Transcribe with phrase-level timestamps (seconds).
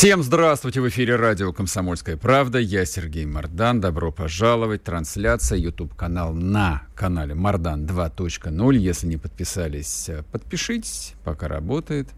[0.00, 0.80] Всем здравствуйте!
[0.80, 2.58] В эфире радио «Комсомольская правда».
[2.58, 3.82] Я Сергей Мардан.
[3.82, 4.82] Добро пожаловать.
[4.82, 8.76] Трансляция, YouTube-канал на канале Мардан 2.0.
[8.78, 12.08] Если не подписались, э, подпишитесь, пока работает.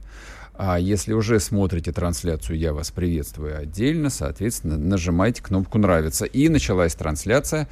[0.54, 4.10] А если уже смотрите трансляцию, я вас приветствую отдельно.
[4.10, 6.24] Соответственно, нажимайте кнопку «Нравится».
[6.24, 7.68] И началась трансляция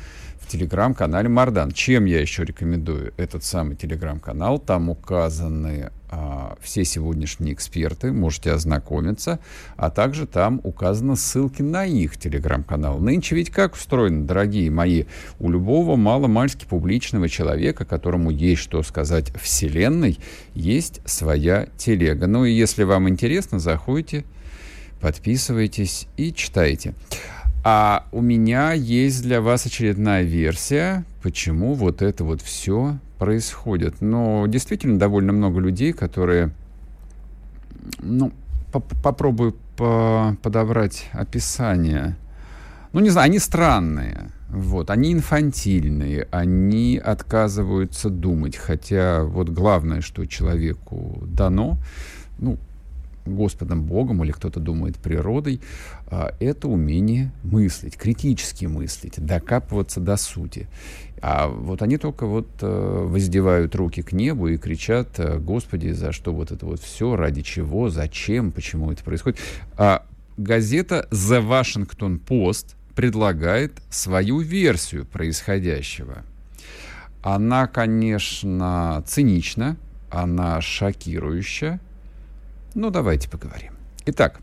[0.50, 1.70] телеграм-канале Мардан.
[1.70, 4.58] Чем я еще рекомендую этот самый телеграм-канал?
[4.58, 9.38] Там указаны а, все сегодняшние эксперты, можете ознакомиться,
[9.76, 12.98] а также там указаны ссылки на их телеграм-канал.
[12.98, 15.04] Нынче ведь как устроено, дорогие мои,
[15.38, 20.18] у любого маломальски публичного человека, которому есть что сказать Вселенной,
[20.54, 22.26] есть своя телега.
[22.26, 24.24] Ну и если вам интересно, заходите,
[25.00, 26.94] подписывайтесь и читайте.
[27.62, 34.00] А у меня есть для вас очередная версия, почему вот это вот все происходит.
[34.00, 36.52] Но действительно довольно много людей, которые,
[38.00, 38.32] ну,
[38.72, 42.16] по попробую по подобрать описание.
[42.92, 44.30] Ну, не знаю, они странные.
[44.48, 51.78] Вот, они инфантильные, они отказываются думать, хотя вот главное, что человеку дано,
[52.38, 52.58] ну,
[53.26, 55.60] Господом Богом или кто-то думает природой,
[56.06, 60.68] а, это умение мыслить, критически мыслить, докапываться до сути.
[61.22, 66.12] А вот они только вот э, воздевают руки к небу и кричат, э, Господи, за
[66.12, 69.38] что вот это вот все, ради чего, зачем, почему это происходит.
[69.76, 70.06] А
[70.38, 76.24] газета The Washington Post предлагает свою версию происходящего.
[77.22, 79.76] Она, конечно, цинична,
[80.10, 81.80] она шокирующая,
[82.74, 83.72] ну, давайте поговорим.
[84.06, 84.40] Итак,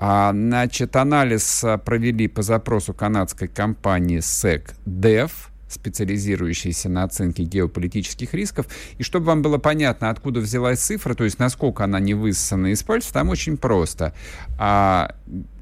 [0.06, 5.32] А, значит, анализ а, провели по запросу канадской компании SecDev,
[5.70, 8.66] специализирующейся на оценке геополитических рисков.
[8.98, 12.84] И чтобы вам было понятно, откуда взялась цифра, то есть насколько она не высосана из
[12.84, 14.14] пальцев, там очень просто.
[14.58, 15.16] А,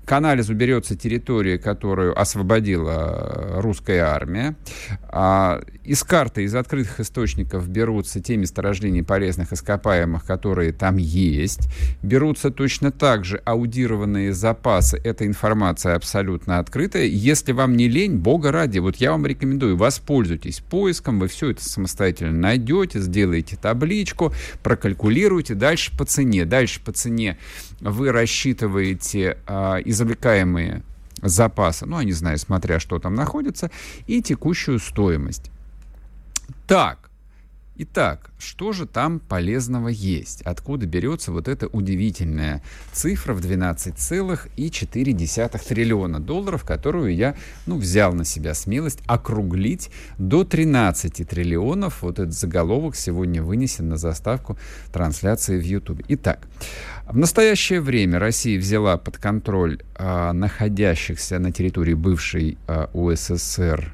[0.06, 4.56] к анализу берется территория, которую освободила э, русская армия.
[5.04, 11.70] А, из карты, из открытых источников берутся те месторождения полезных ископаемых, которые там есть.
[12.02, 15.00] Берутся точно так же аудированные запасы.
[15.04, 17.06] Эта информация абсолютно открытая.
[17.06, 21.64] Если вам не лень, бога ради, вот я вам рекомендую, воспользуйтесь поиском, вы все это
[21.64, 25.56] самостоятельно найдете, сделаете табличку, прокалькулируйте.
[25.56, 26.46] Дальше по цене.
[26.46, 27.38] Дальше по цене
[27.80, 30.84] вы рассчитываете а, извлекаемые
[31.22, 33.70] запасы, ну, я не знаю, смотря что там находится,
[34.08, 35.52] и текущую стоимость.
[36.68, 37.12] Так,
[37.84, 40.44] Итак, что же там полезного есть?
[40.44, 47.36] Откуда берется вот эта удивительная цифра в 12,4 триллиона долларов, которую я
[47.66, 52.04] ну, взял на себя смелость округлить до 13 триллионов.
[52.04, 54.60] Вот этот заголовок сегодня вынесен на заставку
[54.94, 56.04] трансляции в YouTube.
[56.10, 56.48] Итак,
[57.12, 63.94] в настоящее время Россия взяла под контроль а, находящихся на территории бывшей а, УССР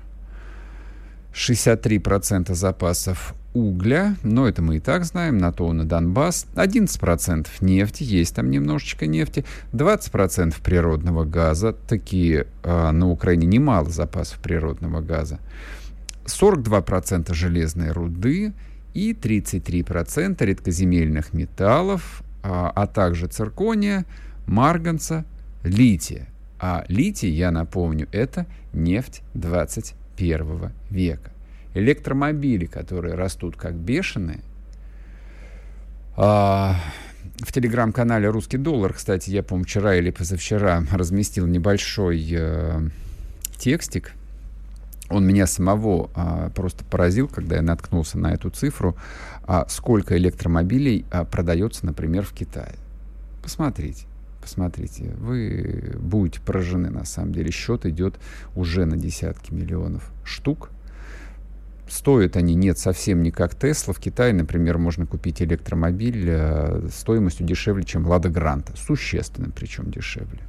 [1.33, 8.03] 63% запасов угля, но это мы и так знаем, на то на Донбасс, 11% нефти,
[8.03, 15.39] есть там немножечко нефти, 20% природного газа, такие э, на Украине немало запасов природного газа,
[16.25, 18.53] 42% железной руды
[18.93, 24.05] и 33% редкоземельных металлов, а, а также циркония,
[24.45, 25.25] марганца,
[25.63, 26.27] лития.
[26.59, 31.31] А литий, я напомню, это нефть 21 века.
[31.73, 34.39] Электромобили, которые растут как бешеные.
[36.15, 36.75] А,
[37.39, 42.89] в телеграм-канале «Русский доллар», кстати, я, по-моему, вчера или позавчера разместил небольшой э,
[43.57, 44.13] текстик.
[45.09, 48.97] Он меня самого а, просто поразил, когда я наткнулся на эту цифру
[49.47, 52.75] а сколько электромобилей а, продается, например, в Китае.
[53.41, 54.05] Посмотрите,
[54.41, 57.49] посмотрите, вы будете поражены на самом деле.
[57.49, 58.19] Счет идет
[58.55, 60.69] уже на десятки миллионов штук.
[61.89, 63.93] Стоят они нет совсем не как Тесла.
[63.93, 68.73] В Китае, например, можно купить электромобиль э, стоимостью дешевле, чем Лада Гранта.
[68.75, 70.41] Существенно причем дешевле.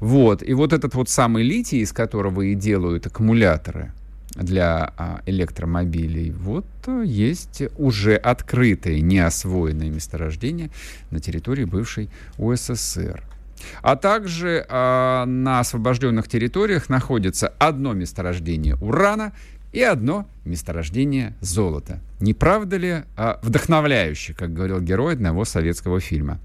[0.00, 0.42] Вот.
[0.42, 3.92] И вот этот вот самый литий, из которого и делают аккумуляторы
[4.34, 10.70] для а, электромобилей, вот э, есть уже открытые, неосвоенные месторождения
[11.10, 13.22] на территории бывшей УССР.
[13.82, 19.32] А также э, на освобожденных территориях находится одно месторождение урана
[19.72, 22.00] и одно месторождение золота.
[22.20, 26.38] Не правда ли а, вдохновляюще, как говорил герой одного советского фильма?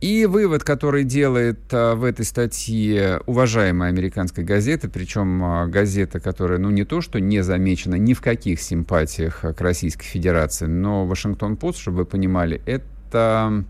[0.00, 6.58] И вывод, который делает а, в этой статье уважаемая американская газета, причем а, газета, которая,
[6.58, 11.78] ну, не то, что не замечена ни в каких симпатиях к Российской Федерации, но Вашингтон-Пост,
[11.78, 13.64] чтобы вы понимали, это,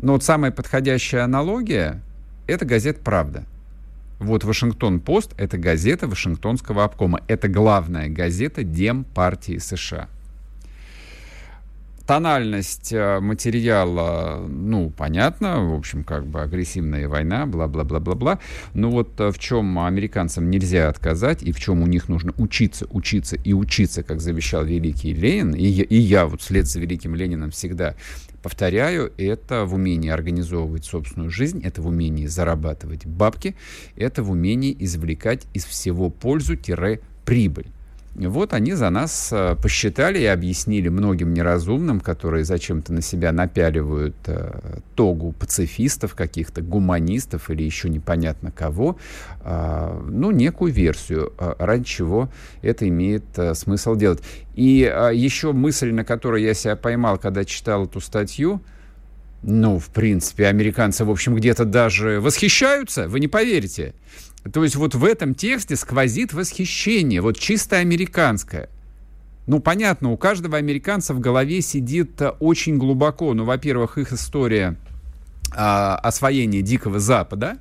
[0.00, 2.02] ну, вот самая подходящая аналогия,
[2.48, 3.44] это газета «Правда».
[4.18, 7.20] Вот Вашингтон-Пост— это газета Вашингтонского обкома.
[7.26, 10.08] Это главная газета Демпартии США.
[12.12, 18.38] Тональность э, материала, ну, понятно, в общем, как бы агрессивная война, бла-бла-бла-бла-бла.
[18.74, 22.86] Но вот э, в чем американцам нельзя отказать, и в чем у них нужно учиться,
[22.90, 27.14] учиться и учиться, как завещал великий Ленин, и я, и я вот вслед за великим
[27.14, 27.94] Лениным всегда
[28.42, 33.56] Повторяю, это в умении организовывать собственную жизнь, это в умении зарабатывать бабки,
[33.96, 37.68] это в умении извлекать из всего пользу-прибыль.
[38.14, 44.16] Вот они за нас э, посчитали и объяснили многим неразумным, которые зачем-то на себя напяливают
[44.26, 48.98] э, тогу пацифистов, каких-то гуманистов или еще непонятно кого,
[49.40, 52.28] э, ну, некую версию, э, ради чего
[52.60, 54.22] это имеет э, смысл делать.
[54.56, 58.60] И э, еще мысль, на которой я себя поймал, когда читал эту статью,
[59.42, 63.94] ну, в принципе, американцы, в общем, где-то даже восхищаются, вы не поверите.
[64.50, 68.68] То есть вот в этом тексте сквозит восхищение, вот чисто американское.
[69.46, 73.34] Ну, понятно, у каждого американца в голове сидит э, очень глубоко.
[73.34, 74.76] Ну, во-первых, их история
[75.54, 77.58] а, освоения Дикого Запада,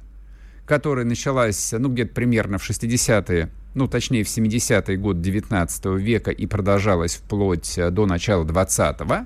[0.66, 6.46] которая началась, ну, где-то примерно в 60-е, ну, точнее, в 70-е год 19 века и
[6.46, 9.26] продолжалась вплоть э, до начала 20-го.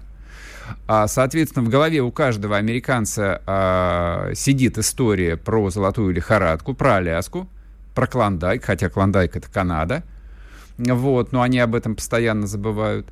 [0.87, 7.49] А, соответственно, в голове у каждого американца а, сидит история про золотую лихорадку, про Аляску,
[7.93, 10.03] про Клондайк, хотя Клондайк— это Канада.
[10.77, 13.07] Вот, но они об этом постоянно забывают.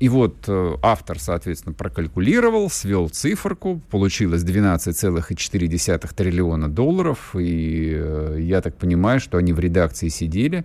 [0.00, 8.60] И вот э, автор, соответственно, прокалькулировал, свел циферку, получилось 12,4 триллиона долларов, и э, я
[8.60, 10.64] так понимаю, что они в редакции сидели,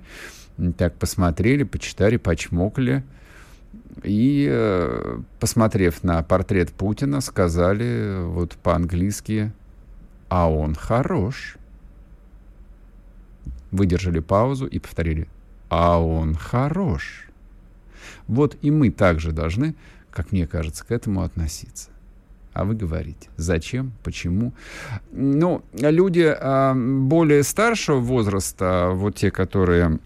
[0.78, 3.04] так посмотрели, почитали, почмокли,
[4.04, 9.52] и, э, посмотрев на портрет Путина, сказали вот по-английски,
[10.30, 11.58] а он хорош.
[13.72, 15.28] Выдержали паузу и повторили,
[15.70, 17.28] а он хорош.
[18.28, 19.76] Вот и мы также должны,
[20.12, 21.90] как мне кажется, к этому относиться.
[22.54, 24.54] А вы говорите, зачем, почему?
[25.12, 30.00] Ну, люди а, более старшего возраста, вот те, которые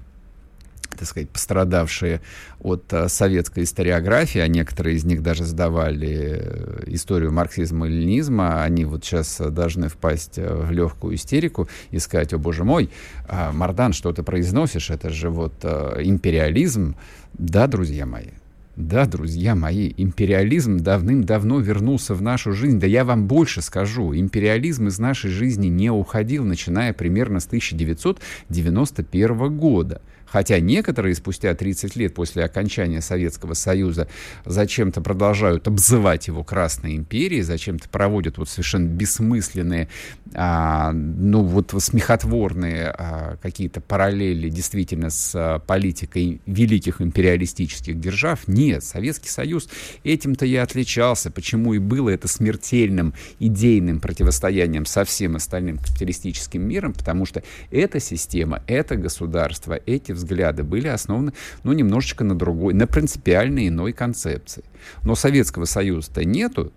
[0.95, 2.21] так сказать, пострадавшие
[2.59, 8.63] от а, советской историографии, а некоторые из них даже сдавали э, историю марксизма и ленизма,
[8.63, 12.89] они вот сейчас должны впасть э, в легкую истерику и сказать, о боже мой,
[13.27, 16.95] а, Мардан, что ты произносишь, это же вот империализм.
[17.33, 18.27] Да, друзья мои,
[18.75, 22.79] да, друзья мои, империализм давным-давно вернулся в нашу жизнь.
[22.79, 29.57] Да я вам больше скажу, империализм из нашей жизни не уходил, начиная примерно с 1991
[29.57, 30.01] года.
[30.33, 34.07] Хотя некоторые спустя 30 лет после окончания Советского Союза
[34.45, 39.89] зачем-то продолжают обзывать его Красной империей, зачем-то проводят вот совершенно бессмысленные,
[40.33, 48.47] а, ну вот смехотворные а, какие-то параллели действительно с а, политикой великих империалистических держав.
[48.47, 49.69] Нет, Советский Союз
[50.03, 51.29] этим-то и отличался.
[51.29, 56.93] Почему и было это смертельным идейным противостоянием со всем остальным капиталистическим миром?
[56.93, 60.22] Потому что эта система, это государство, эти взгляды
[60.63, 64.63] были основаны, ну, немножечко на другой, на принципиально иной концепции.
[65.03, 66.71] Но Советского Союза-то нету.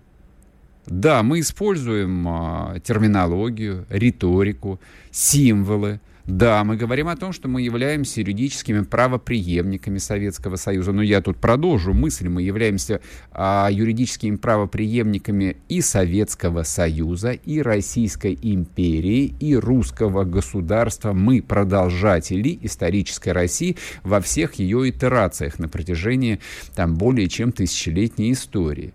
[0.85, 4.79] Да, мы используем а, терминологию, риторику,
[5.11, 10.91] символы, да, мы говорим о том, что мы являемся юридическими правоприемниками Советского Союза.
[10.91, 12.27] Но я тут продолжу мысль.
[12.27, 12.99] Мы являемся
[13.31, 21.13] а, юридическими правоприемниками и Советского Союза, и Российской империи, и русского государства.
[21.13, 26.41] Мы продолжатели исторической России во всех ее итерациях на протяжении
[26.75, 28.93] там, более чем тысячелетней истории.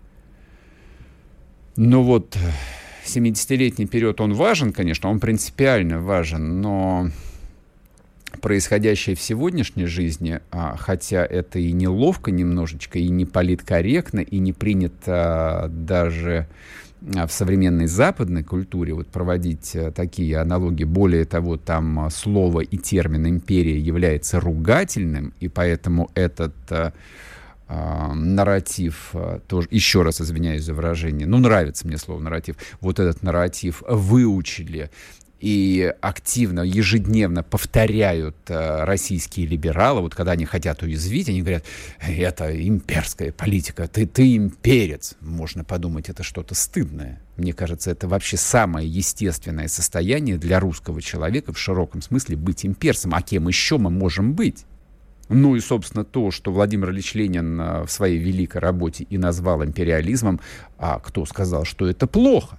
[1.77, 2.37] Но вот
[3.05, 7.09] 70-летний период, он важен, конечно, он принципиально важен, но
[8.41, 14.53] происходящее в сегодняшней жизни, а, хотя это и неловко немножечко, и не политкорректно, и не
[14.53, 16.47] принято даже
[17.01, 20.85] в современной западной культуре вот проводить такие аналогии.
[20.85, 26.53] Более того, там слово и термин «империя» является ругательным, и поэтому этот
[27.67, 32.99] э, нарратив, э, тоже, еще раз извиняюсь за выражение, ну, нравится мне слово нарратив, вот
[32.99, 34.89] этот нарратив выучили
[35.43, 41.65] и активно, ежедневно повторяют э, российские либералы, вот когда они хотят уязвить, они говорят,
[41.99, 45.15] это имперская политика, ты, ты имперец.
[45.19, 47.21] Можно подумать, это что-то стыдное.
[47.35, 53.13] Мне кажется, это вообще самое естественное состояние для русского человека в широком смысле быть имперцем.
[53.13, 54.63] А кем еще мы можем быть?
[55.29, 59.63] Ну и, собственно, то, что Владимир Ильич Ленин э, в своей великой работе и назвал
[59.63, 60.39] империализмом,
[60.77, 62.57] а кто сказал, что это плохо?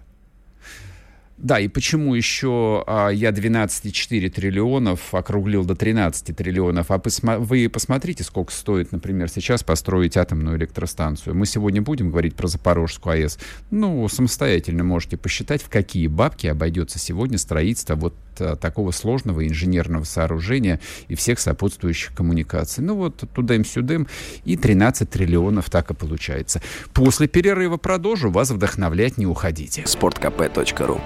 [1.36, 6.90] Да, и почему еще а, я 12,4 триллионов округлил до 13 триллионов?
[6.90, 11.34] А посма- вы посмотрите, сколько стоит, например, сейчас построить атомную электростанцию.
[11.34, 13.38] Мы сегодня будем говорить про Запорожскую АЭС.
[13.72, 20.04] Ну, самостоятельно можете посчитать, в какие бабки обойдется сегодня строительство вот а, такого сложного инженерного
[20.04, 22.84] сооружения и всех сопутствующих коммуникаций.
[22.84, 24.06] Ну вот туда-сюда
[24.44, 26.60] и 13 триллионов так и получается.
[26.92, 28.30] После перерыва продолжу.
[28.30, 29.82] Вас вдохновлять не уходите.
[29.82, 31.00] sportkp.ru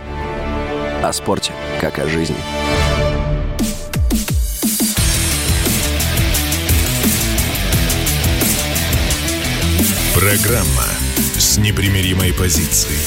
[1.02, 2.36] о спорте, как о жизни.
[10.14, 10.84] Программа
[11.38, 12.98] с непримиримой позицией.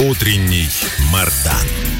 [0.00, 0.68] Утренний
[1.12, 1.99] Мардан.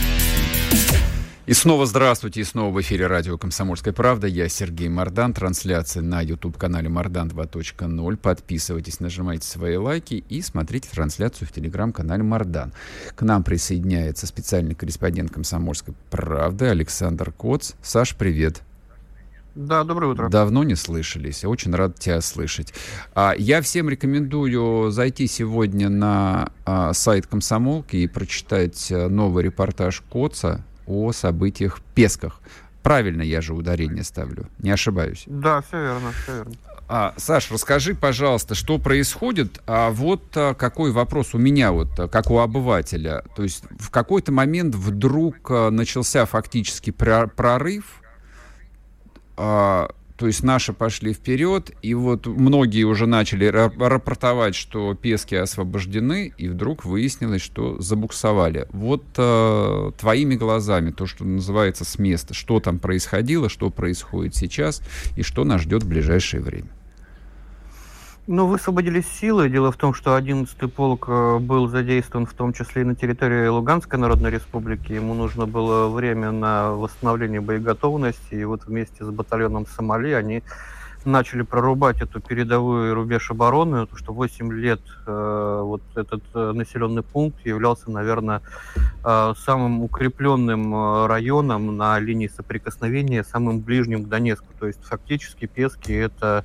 [1.51, 4.29] И снова здравствуйте, и снова в эфире радио «Комсомольская правда».
[4.29, 5.35] Я Сергей Мордан.
[5.35, 8.17] Трансляция на YouTube-канале «Мордан 2.0».
[8.19, 12.73] Подписывайтесь, нажимайте свои лайки и смотрите трансляцию в телеграм-канале «Мордан».
[13.17, 17.73] К нам присоединяется специальный корреспондент «Комсомольской правды» Александр Коц.
[17.83, 18.63] Саш, привет.
[19.57, 20.29] Да, доброе утро.
[20.29, 21.45] Давно не слышались.
[21.45, 22.73] Очень рад тебя слышать.
[23.13, 30.01] А, я всем рекомендую зайти сегодня на а, сайт комсомолки и прочитать а, новый репортаж
[30.09, 32.41] Коца о событиях в Песках.
[32.83, 35.25] Правильно я же ударение ставлю, не ошибаюсь.
[35.27, 36.53] Да, все верно, все верно.
[36.93, 39.61] А, Саш, расскажи, пожалуйста, что происходит.
[39.67, 43.23] А вот а, какой вопрос у меня, вот а, как у обывателя.
[43.37, 48.03] То есть в какой-то момент вдруг а, начался фактически прорыв.
[49.37, 56.35] А, то есть наши пошли вперед, и вот многие уже начали рапортовать, что Пески освобождены,
[56.37, 58.67] и вдруг выяснилось, что забуксовали.
[58.71, 64.83] Вот э, твоими глазами, то, что называется с места, что там происходило, что происходит сейчас,
[65.17, 66.69] и что нас ждет в ближайшее время.
[68.33, 69.49] Ну, высвободились силы.
[69.49, 73.49] Дело в том, что 11-й полк э, был задействован в том числе и на территории
[73.49, 74.93] Луганской Народной Республики.
[74.93, 78.35] Ему нужно было время на восстановление боеготовности.
[78.37, 80.45] И вот вместе с батальоном Сомали они
[81.05, 87.03] начали прорубать эту передовую рубеж обороны, потому что 8 лет э, вот этот э, населенный
[87.03, 88.43] пункт являлся, наверное,
[89.05, 94.47] э, самым укрепленным э, районом на линии соприкосновения, самым ближним к Донецку.
[94.61, 96.45] То есть фактически Пески это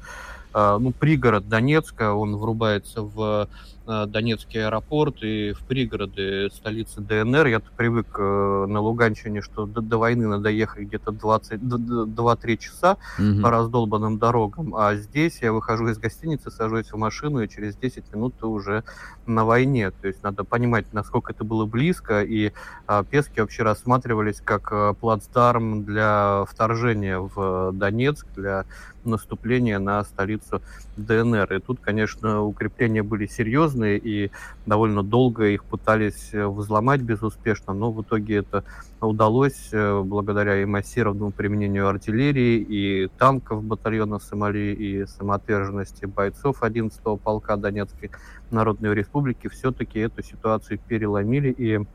[0.55, 3.47] ну, пригород Донецка, он врубается в а,
[3.85, 7.47] Донецкий аэропорт и в пригороды столицы ДНР.
[7.47, 13.41] Я привык э, на Луганщине, что до, до войны надо ехать где-то 2-3 часа угу.
[13.41, 18.13] по раздолбанным дорогам, а здесь я выхожу из гостиницы, сажусь в машину, и через 10
[18.13, 18.83] минут ты уже
[19.25, 19.91] на войне.
[19.91, 22.51] То есть надо понимать, насколько это было близко, и
[22.87, 28.65] а, Пески вообще рассматривались как а, плацдарм для вторжения в Донецк, для
[29.05, 30.61] наступления на столицу
[30.97, 31.53] ДНР.
[31.53, 34.31] И тут, конечно, укрепления были серьезные, и
[34.65, 38.63] довольно долго их пытались э, взломать безуспешно, но в итоге это
[39.01, 47.17] удалось э, благодаря и массированному применению артиллерии, и танков батальона Сомали, и самоотверженности бойцов 11-го
[47.17, 48.11] полка Донецкой
[48.51, 49.47] Народной Республики.
[49.47, 51.85] Все-таки эту ситуацию переломили, и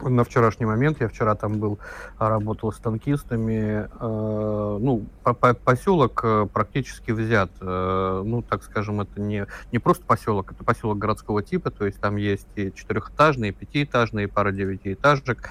[0.00, 1.78] на вчерашний момент, я вчера там был,
[2.18, 9.00] работал с танкистами, э, ну, по -по поселок э, практически взят, э, ну, так скажем,
[9.00, 13.50] это не, не просто поселок, это поселок городского типа, то есть там есть и четырехэтажные,
[13.50, 15.48] и пятиэтажные, и пара девятиэтажек,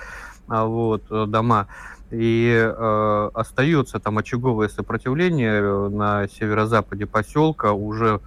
[0.47, 1.67] а вот, э, дома,
[2.11, 8.19] и э, остается там очаговое сопротивление э, на северо-западе поселка, уже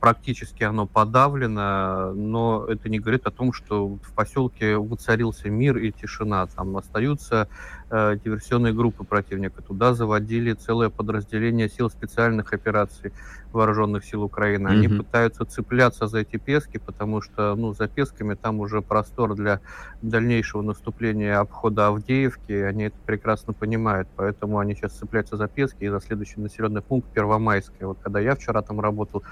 [0.00, 5.92] практически оно подавлено, но это не говорит о том, что в поселке воцарился мир и
[5.92, 6.46] тишина.
[6.46, 7.48] Там остаются
[7.90, 9.62] э, диверсионные группы противника.
[9.62, 13.12] Туда заводили целое подразделение сил специальных операций
[13.52, 14.68] вооруженных сил Украины.
[14.68, 14.98] Они mm-hmm.
[14.98, 19.60] пытаются цепляться за эти пески, потому что, ну, за песками там уже простор для
[20.02, 22.52] дальнейшего наступления обхода Авдеевки.
[22.52, 27.08] Они это прекрасно понимают, поэтому они сейчас цепляются за пески и за следующий населенный пункт
[27.12, 27.88] Первомайское.
[27.88, 29.22] Вот когда я вчера там работал,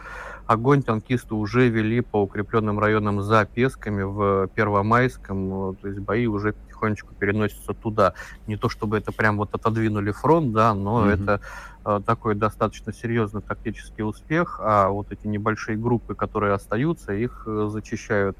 [0.46, 6.54] огонь танкисты уже вели по укрепленным районам за Песками в Первомайском, то есть бои уже
[6.76, 8.14] потихонечку переносятся туда.
[8.46, 11.14] Не то чтобы это прям вот отодвинули фронт, да, но mm-hmm.
[11.14, 11.40] это
[11.84, 17.68] э, такой достаточно серьезный тактический успех, а вот эти небольшие группы, которые остаются, их э,
[17.70, 18.36] зачищают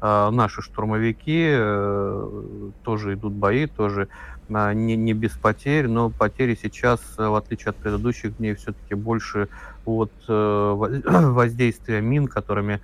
[0.00, 4.08] э, наши штурмовики, э, тоже идут бои, тоже
[4.48, 8.94] э, не, не без потерь, но потери сейчас, э, в отличие от предыдущих дней, все-таки
[8.94, 9.48] больше
[9.88, 10.74] от э,
[11.32, 12.80] воздействия мин, которыми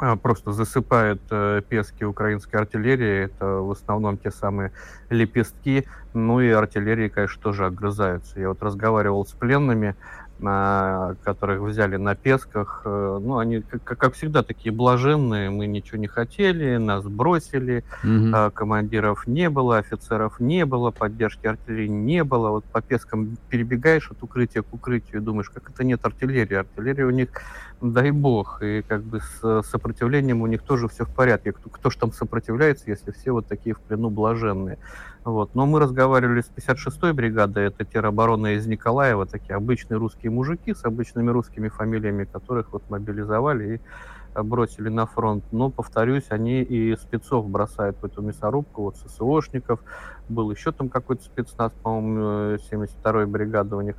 [0.00, 3.24] а, просто засыпают э, пески украинской артиллерии.
[3.24, 4.72] Это в основном те самые
[5.10, 5.86] лепестки.
[6.14, 8.38] Ну и артиллерии, конечно, тоже огрызаются.
[8.38, 9.96] Я вот разговаривал с пленными,
[10.40, 12.82] на, которых взяли на песках.
[12.84, 15.50] Э, ну, они, как, как всегда, такие блаженные.
[15.50, 18.50] Мы ничего не хотели, нас бросили, mm-hmm.
[18.52, 22.50] командиров не было, офицеров не было, поддержки артиллерии не было.
[22.50, 26.56] Вот по пескам перебегаешь от укрытия к укрытию и думаешь, как это нет артиллерии.
[26.56, 27.28] Артиллерия у них,
[27.80, 31.52] дай бог, и как бы с сопротивлением у них тоже все в порядке.
[31.52, 34.78] Кто, кто же там сопротивляется, если все вот такие в плену блаженные?
[35.28, 35.54] Вот.
[35.54, 40.86] Но мы разговаривали с 56-й бригадой, это тероборона из Николаева, такие обычные русские мужики с
[40.86, 43.80] обычными русскими фамилиями, которых вот мобилизовали и
[44.34, 45.44] э, бросили на фронт.
[45.52, 49.80] Но, повторюсь, они и спецов бросают в эту мясорубку, вот ССОшников,
[50.30, 53.96] был еще там какой-то спецназ, по-моему, 72-й э, бригады у них.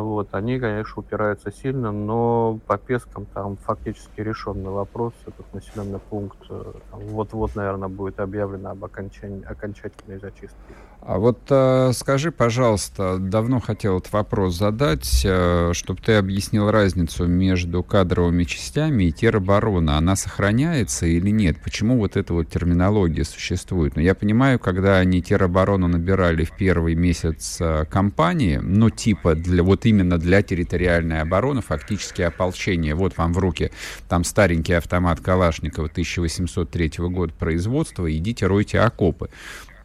[0.00, 5.12] Вот, они, конечно, упираются сильно, но по Пескам там фактически решенный вопрос.
[5.26, 10.56] Этот населенный пункт э, вот-вот, наверное, будет объявлено об окончании, окончательной зачистке.
[11.04, 17.26] А вот э, скажи, пожалуйста, давно хотел этот вопрос задать, э, чтобы ты объяснил разницу
[17.26, 19.90] между кадровыми частями и теробороны.
[19.90, 21.56] Она сохраняется или нет?
[21.62, 23.96] Почему вот эта вот терминология существует?
[23.96, 29.64] Ну, я понимаю, когда они тероборону набирали в первый месяц э, кампании, ну, типа для
[29.64, 32.94] вот именно для территориальной обороны, фактически ополчение.
[32.94, 33.70] Вот вам в руки
[34.08, 39.30] там старенький автомат Калашникова 1803 года производства, идите ройте окопы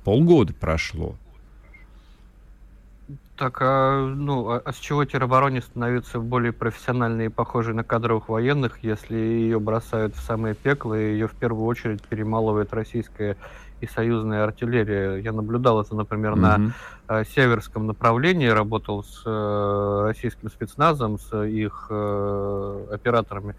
[0.07, 1.17] полгода прошло.
[3.35, 8.29] Так, а, ну, а, а с чего теробороне становится более профессиональной и похожей на кадровых
[8.29, 13.35] военных, если ее бросают в самое пекло, и ее в первую очередь перемалывает российская
[13.81, 15.17] и союзная артиллерия.
[15.17, 16.71] Я наблюдал это, например, mm-hmm.
[17.07, 23.55] на э, северском направлении, работал с э, российским спецназом, с их э, операторами.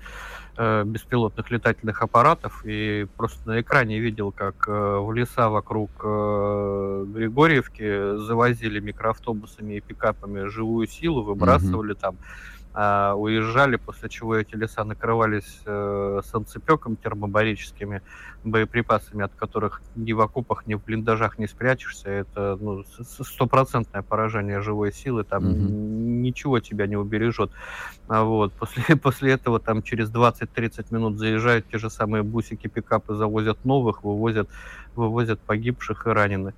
[0.60, 7.04] Э, беспилотных летательных аппаратов и просто на экране видел, как э, в леса вокруг э,
[7.14, 12.00] Григорьевки завозили микроавтобусами и пикапами живую силу, выбрасывали mm-hmm.
[12.00, 12.16] там
[12.80, 18.02] а, уезжали, после чего эти леса накрывались э, санцепеком термобарическими
[18.44, 22.08] боеприпасами, от которых ни в окопах, ни в блиндажах не спрячешься.
[22.08, 25.56] Это ну, стопроцентное поражение живой силы, там угу.
[25.58, 27.50] ничего тебя не убережет.
[28.06, 28.52] А вот.
[28.52, 34.04] после, после этого там через 20-30 минут заезжают те же самые бусики, пикапы, завозят новых,
[34.04, 34.48] вывозят,
[34.94, 36.54] вывозят погибших и раненых.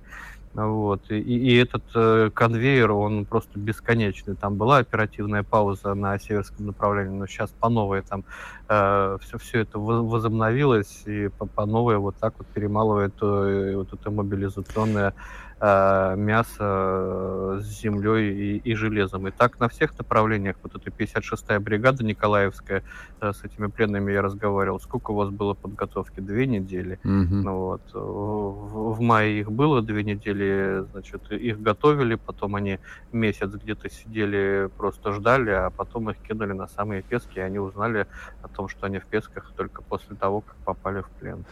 [0.53, 1.09] Вот.
[1.09, 4.35] И, и этот э, конвейер, он просто бесконечный.
[4.35, 8.25] Там была оперативная пауза на северском направлении, но сейчас по новой там
[8.67, 13.93] э, все, все это возобновилось, и по, по новой вот так вот перемалывает э, вот
[13.93, 15.13] это мобилизационное
[15.61, 19.27] э, мясо с землей и, и железом.
[19.27, 20.55] И так на всех направлениях.
[20.63, 22.83] Вот эта 56-я бригада Николаевская,
[23.21, 24.79] э, с этими пленными я разговаривал.
[24.79, 26.19] Сколько у вас было подготовки?
[26.19, 26.99] Две недели.
[27.03, 27.41] Mm-hmm.
[27.43, 27.81] Ну, вот.
[27.93, 32.79] В, в мае их было две недели, значит, их готовили, потом они
[33.11, 38.07] месяц где-то сидели, просто ждали, а потом их кинули на самые пески, и они узнали
[38.41, 41.45] о том, что они в песках только после того, как попали в плен.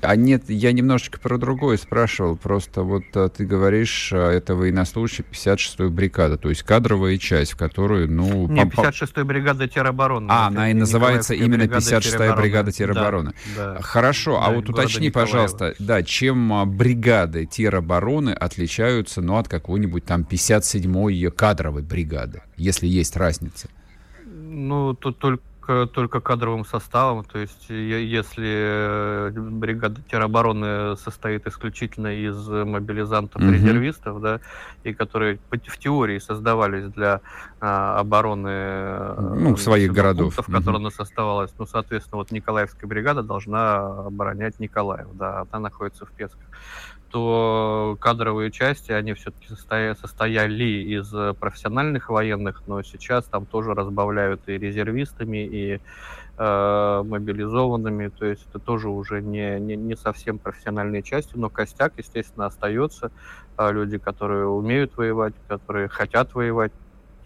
[0.00, 2.36] А нет, я немножечко про другое спрашивал.
[2.36, 3.55] Просто вот э, ты говоришь,
[4.12, 8.48] э, это военнослужащий 56-й бригады, то есть кадровая часть, в которую, ну...
[8.48, 10.28] Не, 56-я бригада теробороны.
[10.30, 13.32] А, она и называется именно 56-я бригада теробороны.
[13.56, 13.82] Да, да.
[13.82, 20.04] Хорошо, да, а вот уточни, пожалуйста, да, чем а, бригады теробороны отличаются, ну, от какой-нибудь
[20.04, 23.68] там 57-й кадровой бригады, если есть разница?
[24.24, 27.24] Ну, тут только только, только кадровым составом.
[27.24, 33.52] То есть, если э, бригада теробороны состоит исключительно из мобилизантов, mm-hmm.
[33.52, 34.40] резервистов, да,
[34.84, 37.20] и которые в теории создавались для
[37.60, 40.86] а, обороны э, ну, своих городов, пунктов, которых mm-hmm.
[40.86, 46.46] она оставалась, ну, соответственно, вот Николаевская бригада должна оборонять Николаев, да, она находится в Песках
[47.16, 54.58] что кадровые части, они все-таки состояли из профессиональных военных, но сейчас там тоже разбавляют и
[54.58, 55.80] резервистами, и
[56.36, 61.94] э, мобилизованными, то есть это тоже уже не, не, не совсем профессиональные части, но костяк,
[61.96, 63.10] естественно, остается.
[63.56, 66.72] Э, люди, которые умеют воевать, которые хотят воевать,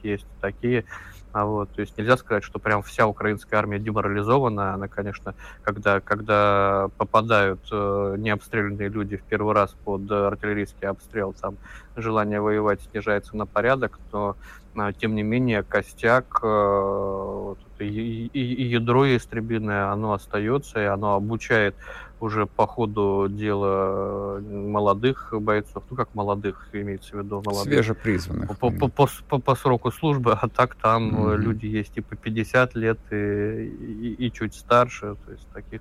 [0.05, 0.85] есть такие.
[1.33, 4.75] А вот, то есть нельзя сказать, что прям вся украинская армия деморализована.
[4.75, 11.57] Она, конечно, когда, когда попадают э, необстрелянные люди в первый раз под артиллерийский обстрел, там
[11.97, 14.37] желание воевать снижается на порядок, но
[14.75, 21.15] э, тем не менее костяк, э, вот, и, и, ядро истребиное, оно остается, и оно
[21.15, 21.75] обучает
[22.21, 27.73] уже по ходу дела э, молодых бойцов, ну как молодых, имеется в виду молодых.
[27.73, 28.59] Свежепризванных.
[28.59, 31.37] По, по, по, по, по сроку службы, а так там mm-hmm.
[31.39, 35.81] люди есть и по 50 лет, и, и, и чуть старше, то есть таких,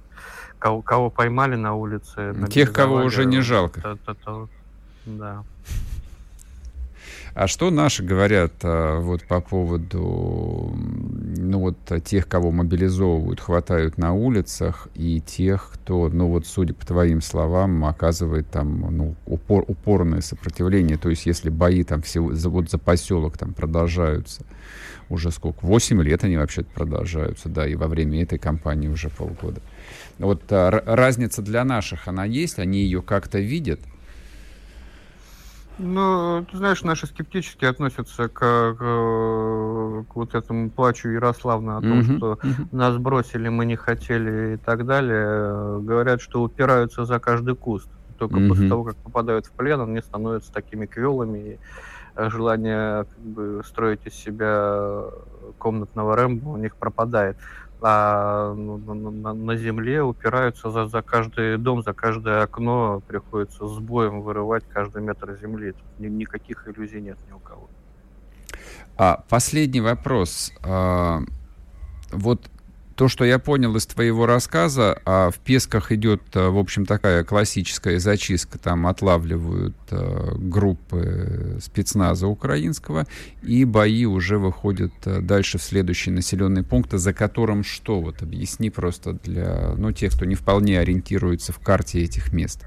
[0.58, 2.36] кого, кого поймали на улице.
[2.50, 3.82] Тех, кого уже не жалко.
[3.82, 4.50] То, то, то,
[5.06, 5.44] да.
[7.34, 10.76] А что наши говорят а, вот по поводу
[11.50, 16.86] ну вот тех, кого мобилизовывают, хватают на улицах, и тех, кто, ну вот судя по
[16.86, 20.98] твоим словам, оказывает там ну, упор, упорное сопротивление.
[20.98, 24.46] То есть если бои там всего, вот за поселок там продолжаются
[25.10, 25.66] уже сколько?
[25.66, 29.62] Восемь лет они вообще-то продолжаются, да, и во время этой кампании уже полгода.
[30.18, 33.80] Вот а, разница для наших, она есть, они ее как-то видят–
[35.80, 42.00] ну, ты знаешь, наши скептически относятся к, к, к вот этому плачу Ярославна о том,
[42.00, 42.18] mm-hmm.
[42.18, 42.68] что mm-hmm.
[42.72, 45.80] нас бросили, мы не хотели и так далее.
[45.82, 47.90] Говорят, что упираются за каждый куст.
[48.18, 48.48] Только mm-hmm.
[48.50, 51.40] после того, как попадают в плен, они становятся такими квелами,
[52.18, 55.06] и желание как бы, строить из себя
[55.58, 57.38] комнатного Рэмбо у них пропадает
[57.82, 63.80] а ну, на, на земле упираются за, за каждый дом, за каждое окно, приходится с
[63.80, 65.72] боем вырывать каждый метр земли.
[65.72, 67.70] Тут никаких иллюзий нет ни у кого.
[68.98, 70.52] А, последний вопрос.
[70.64, 71.20] А,
[72.12, 72.50] вот
[73.00, 77.24] то, что я понял из твоего рассказа, а в Песках идет, э, в общем, такая
[77.24, 83.08] классическая зачистка, там отлавливают э, группы спецназа украинского,
[83.42, 88.02] и бои уже выходят э, дальше в следующие населенные пункты, за которым что?
[88.02, 92.66] Вот объясни просто для, ну, тех, кто не вполне ориентируется в карте этих мест.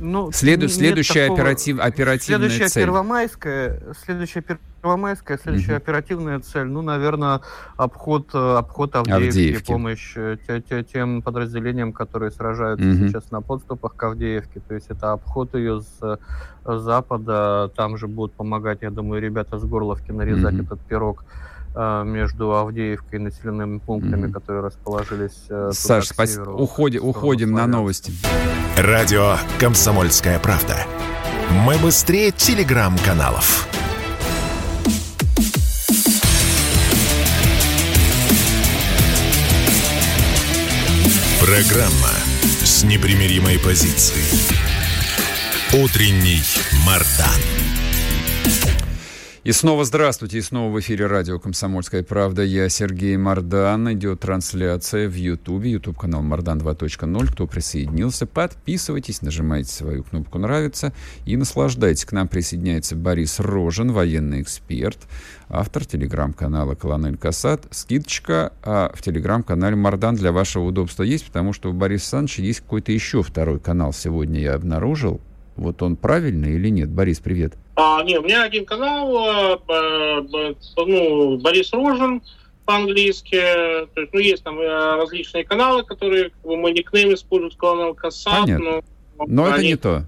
[0.00, 1.40] Ну, Следу, следующая такого...
[1.40, 2.84] оператив, оперативная следующая цель.
[2.84, 4.42] Первомайская, следующая
[4.82, 5.76] Первомайская, следующая угу.
[5.76, 7.40] оперативная цель, ну, наверное,
[7.76, 9.66] обход, э, обход Авдеевки, Авдеевки.
[9.66, 13.06] помощь э, те, те, тем подразделениям, которые сражаются угу.
[13.06, 14.60] сейчас на подступах к Авдеевке.
[14.66, 16.16] То есть это обход ее с, э,
[16.78, 20.62] запада, там же будут помогать, я думаю, ребята с Горловки нарезать угу.
[20.64, 21.24] этот пирог
[21.74, 24.32] между Авдеевкой и населенными пунктами, mm-hmm.
[24.32, 26.38] которые расположились Саш, спас...
[26.38, 28.12] уходим, уходим на новости.
[28.76, 30.76] Радио «Комсомольская правда».
[31.64, 33.68] Мы быстрее телеграм-каналов.
[41.40, 42.14] Программа
[42.64, 44.24] с непримиримой позицией.
[45.74, 46.42] Утренний
[46.86, 47.61] Мардан.
[49.44, 52.44] И снова здравствуйте, и снова в эфире радио «Комсомольская правда».
[52.44, 53.92] Я Сергей Мардан.
[53.92, 57.26] Идет трансляция в Ютубе, YouTube канал Мардан 2.0.
[57.26, 60.92] Кто присоединился, подписывайтесь, нажимайте свою кнопку «Нравится»
[61.26, 62.04] и наслаждайтесь.
[62.04, 64.98] К нам присоединяется Борис Рожен, военный эксперт,
[65.48, 67.66] автор телеграм-канала «Колонель Касат».
[67.72, 72.60] Скидочка а в телеграм-канале Мардан для вашего удобства есть, потому что у Бориса Александровича есть
[72.60, 73.92] какой-то еще второй канал.
[73.92, 75.20] Сегодня я обнаружил.
[75.56, 76.90] Вот он правильный или нет?
[76.90, 77.56] Борис, привет.
[77.74, 80.22] А, не, у меня один канал, э,
[80.76, 82.22] ну, Борис Рожен
[82.66, 83.36] по-английски.
[83.36, 87.94] То есть, ну, есть там э, различные каналы, которые как бы, мой никнейм используют, канал
[87.94, 88.46] Касап.
[88.46, 88.82] Но,
[89.26, 90.04] но это не то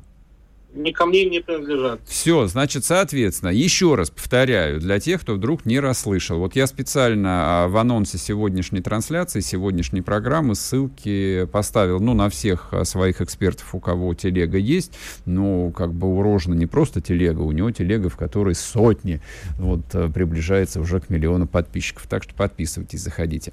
[0.75, 2.01] ни ко мне не принадлежат.
[2.07, 6.39] Все, значит, соответственно, еще раз повторяю, для тех, кто вдруг не расслышал.
[6.39, 12.69] Вот я специально а, в анонсе сегодняшней трансляции, сегодняшней программы ссылки поставил, ну, на всех
[12.73, 14.93] а, своих экспертов, у кого телега есть.
[15.25, 19.21] Ну, как бы у Рожна не просто телега, у него телега, в которой сотни,
[19.59, 22.07] вот, а, приближается уже к миллиону подписчиков.
[22.09, 23.53] Так что подписывайтесь, заходите.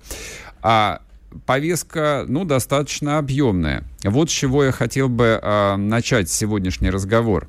[0.61, 1.01] А
[1.45, 3.83] повестка, ну, достаточно объемная.
[4.03, 7.47] Вот с чего я хотел бы э, начать сегодняшний разговор.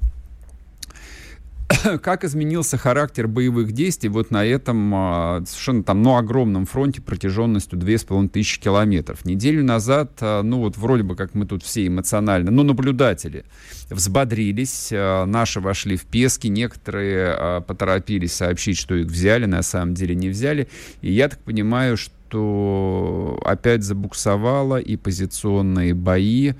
[2.03, 7.79] как изменился характер боевых действий вот на этом э, совершенно там, ну, огромном фронте протяженностью
[7.79, 9.25] 2500 километров.
[9.25, 13.45] Неделю назад, э, ну, вот вроде бы как мы тут все эмоционально, ну, наблюдатели
[13.91, 19.95] взбодрились, э, наши вошли в пески, некоторые э, поторопились сообщить, что их взяли, на самом
[19.95, 20.69] деле не взяли.
[21.01, 26.53] И я так понимаю, что опять забуксовало и позиционные бои,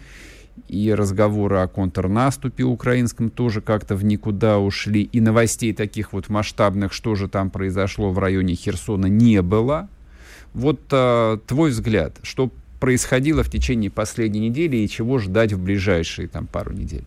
[0.69, 6.93] и разговоры о контрнаступе украинском тоже как-то в никуда ушли, и новостей таких вот масштабных,
[6.93, 9.89] что же там произошло в районе Херсона, не было.
[10.55, 16.29] Вот а, твой взгляд, что происходило в течение последней недели и чего ждать в ближайшие
[16.29, 17.05] там пару недель?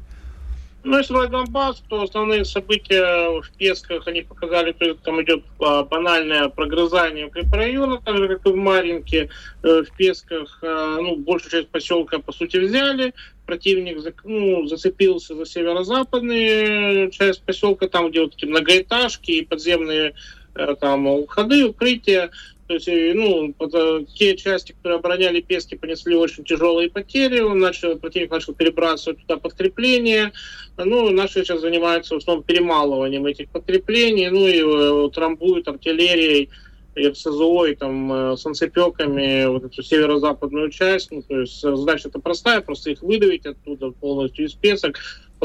[0.85, 5.83] Ну, если брать Донбасс, то основные события в Песках, они показали, что там идет а,
[5.83, 9.29] банальное прогрызание укрепрайона, так же, как и в Маринке.
[9.63, 13.15] Э, в Песках, а, ну, большую часть поселка, по сути, взяли.
[13.47, 20.13] Противник ну, зацепился за северо-западную часть поселка, там, где вот эти многоэтажки и подземные
[20.53, 22.29] э, там ходы, укрытия.
[22.67, 27.39] То есть, ну, э, те части, которые обороняли Пески, понесли очень тяжелые потери.
[27.39, 30.34] Он начал, противник начал перебрасывать туда подкрепления.
[30.78, 36.49] Ну, наши сейчас занимаются в основном перемалыванием этих подкреплений, ну и э, трамбуют артиллерией
[36.95, 41.12] и РСЗО, и там э, санцепеками вот эту северо-западную часть.
[41.12, 44.95] Ну, то есть задача это простая, просто их выдавить оттуда полностью из песок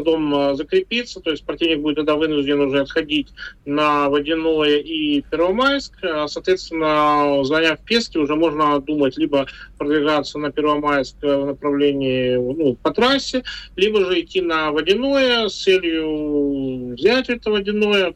[0.01, 3.29] потом э, закрепиться, то есть противник будет тогда вынужден уже отходить
[3.65, 5.93] на Водяное и Первомайск.
[6.03, 9.47] А, соответственно, заняв Пески, уже можно думать либо
[9.79, 13.43] продвигаться на Первомайск в направлении ну, по трассе,
[13.77, 18.15] либо же идти на Водяное с целью взять это Водяное,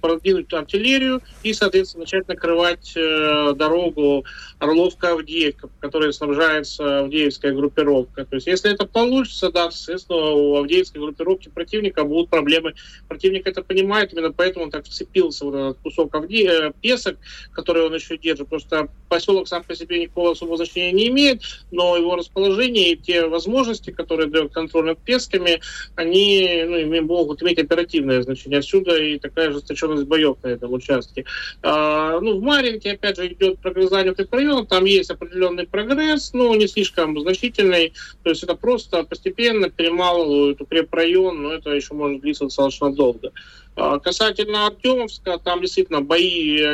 [0.00, 4.24] продвинуть артиллерию и, соответственно, начать накрывать э, дорогу
[4.60, 8.24] Орловка-Авдеевка, которая снабжается Авдеевская группировка.
[8.24, 12.74] То есть, если это получится, да, соответственно, у Авдеевской группировки противника будут проблемы.
[13.08, 16.48] Противник это понимает, именно поэтому он так вцепился в этот кусок Авде...
[16.48, 17.16] Э, песок,
[17.52, 18.48] который он еще держит.
[18.48, 23.26] Просто поселок сам по себе никакого особого значения не имеет, но его расположение и те
[23.26, 25.60] возможности, которые дает контроль над песками,
[25.96, 28.58] они ну, могут иметь оперативное значение.
[28.58, 31.24] Отсюда и такая ожесточенность боев на этом участке.
[31.62, 36.54] А, ну, в Маринке, опять же, идет прогрызание укрепрайона, район, там есть определенный прогресс, но
[36.54, 37.92] не слишком значительный.
[38.22, 43.32] То есть это просто постепенно перемалывают укрепрайон, но это еще может длиться достаточно долго.
[43.74, 46.64] А, касательно Артемовска, там действительно бои э,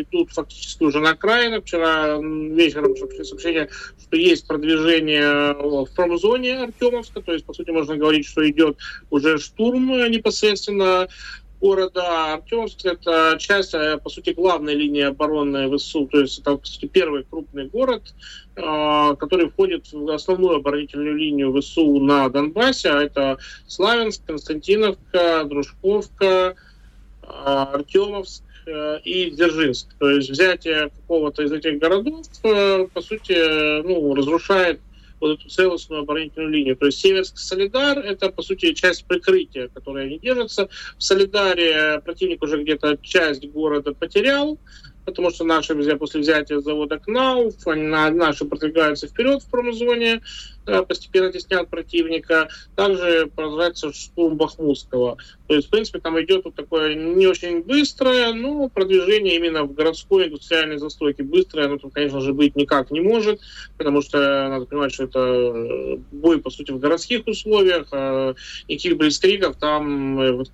[0.00, 1.64] идут фактически уже на окраинах.
[1.64, 3.68] Вчера вечером пришли сообщение,
[4.02, 8.76] что есть продвижение в промзоне Артемовска, то есть, по сути, можно говорить, что идет
[9.10, 11.08] уже штурм непосредственно
[11.60, 12.84] города Артемовск.
[12.84, 17.24] Это часть, э, по сути, главной линии обороны ВСУ, то есть это, по сути, первый
[17.24, 18.14] крупный город,
[18.56, 22.90] э, который входит в основную оборонительную линию ВСУ на Донбассе.
[22.90, 26.54] А это Славянск, Константиновка, Дружковка,
[27.22, 28.42] э, Артемовск
[29.04, 29.94] и Дзержинск.
[30.00, 34.80] То есть взятие какого-то из этих городов, по сути, ну, разрушает
[35.20, 36.76] вот эту целостную оборонительную линию.
[36.76, 40.68] То есть Северский Солидар— это, по сути, часть прикрытия, которая не держится.
[40.98, 44.58] В Солидаре противник уже где-то часть города потерял,
[45.04, 50.20] потому что наши после взятия завода КНАУФ, они, наши продвигаются вперед в промзоне,
[50.88, 52.48] постепенно теснят противника.
[52.74, 55.16] Также продолжается штурм Бахмутского.
[55.46, 59.74] То есть, в принципе, там идет вот такое не очень быстрое, но продвижение именно в
[59.74, 63.40] городской индустриальной застройке быстрое, но тут, конечно же, быть никак не может,
[63.78, 68.34] потому что надо понимать, что это э, бой, по сути, в городских условиях, а
[68.68, 70.44] никаких блицкригов там э,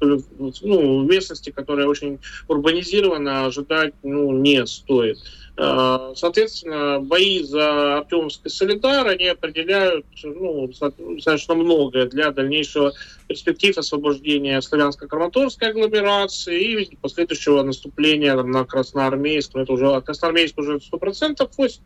[0.63, 5.19] ну, в местности, которая очень урбанизирована, ожидать ну, не стоит.
[5.55, 12.93] А, соответственно, бои за Артемовский Солидар, они определяют ну, достаточно многое для дальнейшего
[13.29, 19.55] перспектив освобождения славянско-краматорской агломерации и последующего наступления там, на Красноармейск.
[19.55, 21.83] Это уже Красноармейск уже 100% 8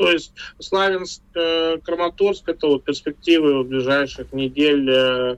[0.00, 5.36] то есть Славянск, э, Краматорск– это вот перспективы в ближайших недель э,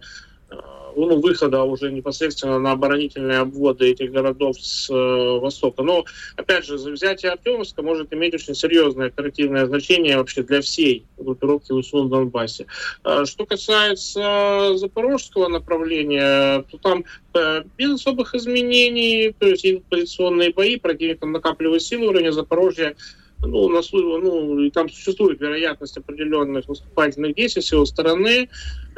[0.97, 5.83] ну, выхода уже непосредственно на оборонительные обводы этих городов с э, востока.
[5.83, 6.05] Но,
[6.37, 12.05] опять же, взятие Артемовска может иметь очень серьезное оперативное значение вообще для всей группировки ВСУ
[12.05, 12.67] на Донбассе.
[13.05, 20.77] А, что касается запорожского направления, то там э, без особых изменений, то есть позиционные бои,
[20.77, 22.95] противник накапливает силы в районе Запорожья,
[23.43, 28.49] ну, на, ну, там существует вероятность определенных наступательных действий с его стороны,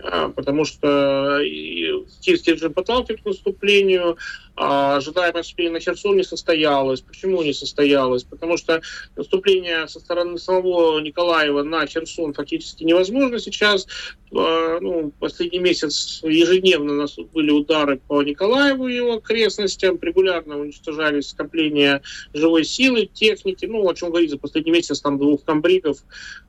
[0.03, 4.19] а, потому что Киевский режим подталкивает к наступлению,
[4.57, 7.01] а ожидаемое наступление на Херсон не состоялось.
[7.01, 8.23] Почему не состоялось?
[8.23, 8.81] Потому что
[9.17, 13.87] наступление со стороны самого Николаева на Херсон фактически невозможно сейчас.
[14.33, 20.59] А, ну, последний месяц ежедневно у нас были удары по Николаеву и его окрестностям, регулярно
[20.59, 23.67] уничтожались скопления живой силы, техники.
[23.67, 25.99] Ну, о чем говорится, последний месяц там двух комбригов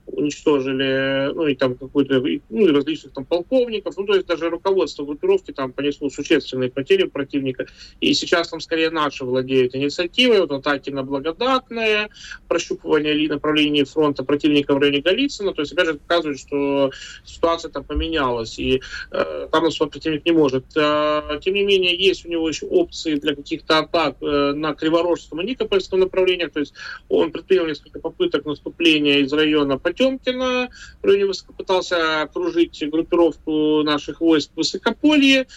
[0.05, 5.03] уничтожили, ну, и там какой-то, ну, и различных там полковников, ну, то есть даже руководство
[5.03, 7.65] группировки там понесло существенные потери противника,
[8.01, 12.09] и сейчас там скорее наши владеют инициативой, вот атаки на Благодатное,
[12.47, 16.91] прощупывание направлений фронта противника в районе Голицына, то есть, опять же, показывает, что
[17.23, 18.81] ситуация там поменялась, и
[19.11, 20.65] э, там нас противник не может.
[20.75, 25.41] Э, тем не менее, есть у него еще опции для каких-то атак э, на Криворожском
[25.41, 26.73] и Никопольском направлениях, то есть
[27.09, 30.69] он предпринял несколько попыток наступления из района Потемкина,
[31.01, 35.47] в районе пытался окружить группировку наших войск в Высокополье,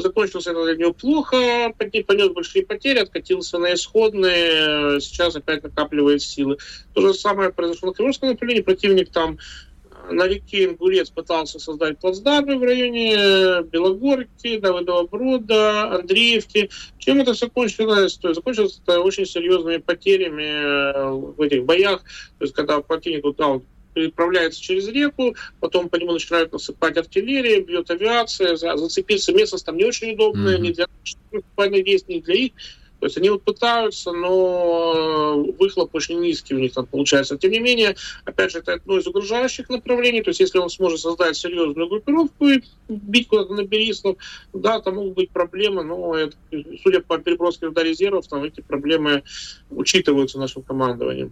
[0.00, 6.58] Закончился это для него плохо, понес большие потери, откатился на исходные, сейчас опять накапливает силы.
[6.94, 8.62] То же самое произошло на Кривовском направлении.
[8.62, 9.38] Противник там
[10.10, 16.70] на реке Ингулец пытался создать плацдармы в районе Белогорки, Давыдова Брода, Андреевки.
[16.98, 18.14] Чем это все кончилось?
[18.16, 22.02] То есть закончилось это очень серьезными потерями в этих боях.
[22.38, 23.60] То есть когда противник вот, да,
[23.94, 29.84] переправляется через реку, потом по нему начинают насыпать артиллерия, бьет авиация, зацепиться местность там не
[29.84, 30.60] очень удобная, mm-hmm.
[30.60, 30.86] ни для
[31.32, 32.52] наступательных действий, ни для их.
[33.04, 37.36] То есть они вот пытаются, но выхлоп очень низкий у них там получается.
[37.36, 40.22] Тем не менее, опять же, это одно из угрожающих направлений.
[40.22, 44.16] То есть если он сможет создать серьезную группировку и бить куда-то на Бериснов,
[44.54, 46.34] да, там могут быть проблемы, но это,
[46.82, 49.22] судя по переброске туда резервов, там эти проблемы
[49.68, 51.30] учитываются нашим командованием.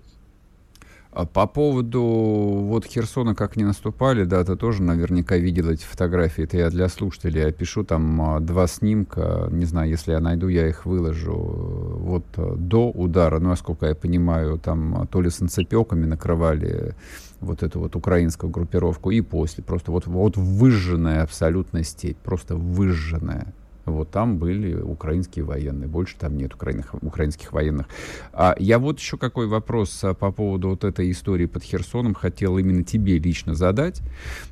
[1.12, 6.44] А по поводу вот Херсона, как не наступали, да, ты тоже наверняка видел эти фотографии.
[6.44, 7.84] Это я для слушателей опишу.
[7.84, 11.34] Там а, два снимка, не знаю, если я найду, я их выложу.
[11.34, 16.94] Вот а, до удара, ну, насколько я понимаю, там то ли санцепеками накрывали
[17.40, 19.62] вот эту вот украинскую группировку, и после.
[19.62, 23.52] Просто вот, вот выжженная абсолютно степь, просто выжженная.
[23.84, 27.86] Вот там были украинские военные, больше там нет украинских, украинских военных.
[28.32, 32.58] А я вот еще какой вопрос а, по поводу вот этой истории под Херсоном хотел
[32.58, 34.00] именно тебе лично задать.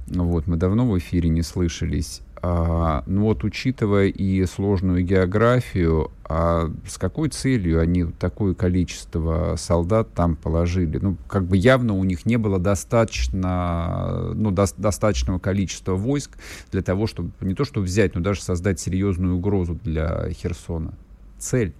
[0.08, 2.22] Вот мы давно в эфире не слышались.
[2.42, 10.14] А, ну вот, учитывая и сложную географию, а с какой целью они такое количество солдат
[10.14, 10.98] там положили?
[10.98, 16.38] Ну, как бы явно у них не было достаточно, ну, до, достаточного количества войск
[16.72, 20.94] для того, чтобы не то, чтобы взять, но даже создать серьезную угрозу для Херсона.
[21.38, 21.74] Цель?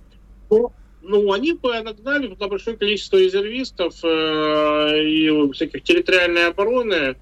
[0.51, 7.16] Ну, ну они бы нагнали туда большое количество резервистов э, и всяких территориальной обороны,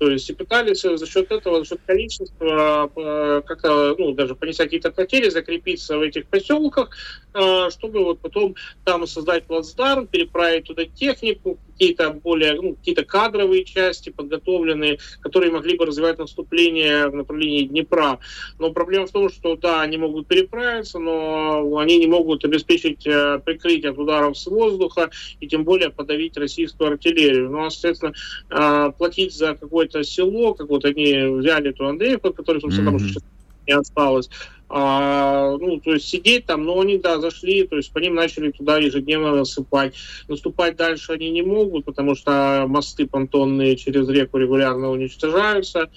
[0.00, 4.62] то есть и пытались за счет этого, за счет количества э, как-то, ну, даже понести
[4.62, 6.88] какие-то потери, закрепиться в этих поселках,
[7.34, 13.64] э, чтобы вот потом там создать плацдарм, переправить туда технику, какие-то более, ну, какие-то кадровые
[13.64, 18.18] части подготовленные, которые могли бы развивать наступление в направлении Днепра.
[18.58, 23.40] Но проблема в том, что да, они могут переправиться, но они не могут обеспечить э,
[23.42, 27.50] прикрытие от ударов с воздуха и тем более подавить российскую артиллерию.
[27.50, 28.12] Ну, а, соответственно,
[28.50, 33.14] э, платить за какое-то село, как вот они взяли эту Андреевку, который, собственно, mm-hmm.
[33.14, 33.22] там
[33.66, 34.28] не осталось,
[34.72, 38.52] а, ну, то есть сидеть там, но они, да, зашли, то есть по ним начали
[38.52, 39.94] туда ежедневно насыпать.
[40.28, 45.90] Наступать дальше они не могут, потому что мосты понтонные через реку регулярно уничтожаются.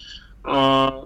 [0.44, 1.06] А,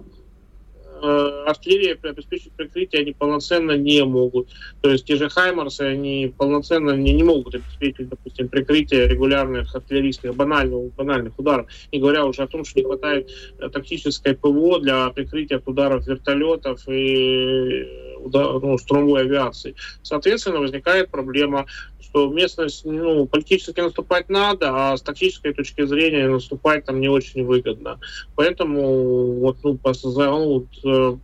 [1.01, 4.49] артиллерия обеспечить прикрытие они полноценно не могут.
[4.81, 10.35] То есть те же Хаймарсы, они полноценно не, не могут обеспечить, допустим, прикрытие регулярных артиллерийских
[10.35, 11.67] банальных, банальных ударов.
[11.91, 13.29] Не говоря уже о том, что не хватает
[13.59, 19.75] э, тактической ПВО для прикрытия ударов вертолетов и ну, штурмовой авиации.
[20.01, 21.65] Соответственно, возникает проблема,
[21.99, 27.45] что местность, ну, политически наступать надо, а с тактической точки зрения наступать там не очень
[27.45, 27.99] выгодно.
[28.35, 31.17] Поэтому вот, ну, по, ну, э,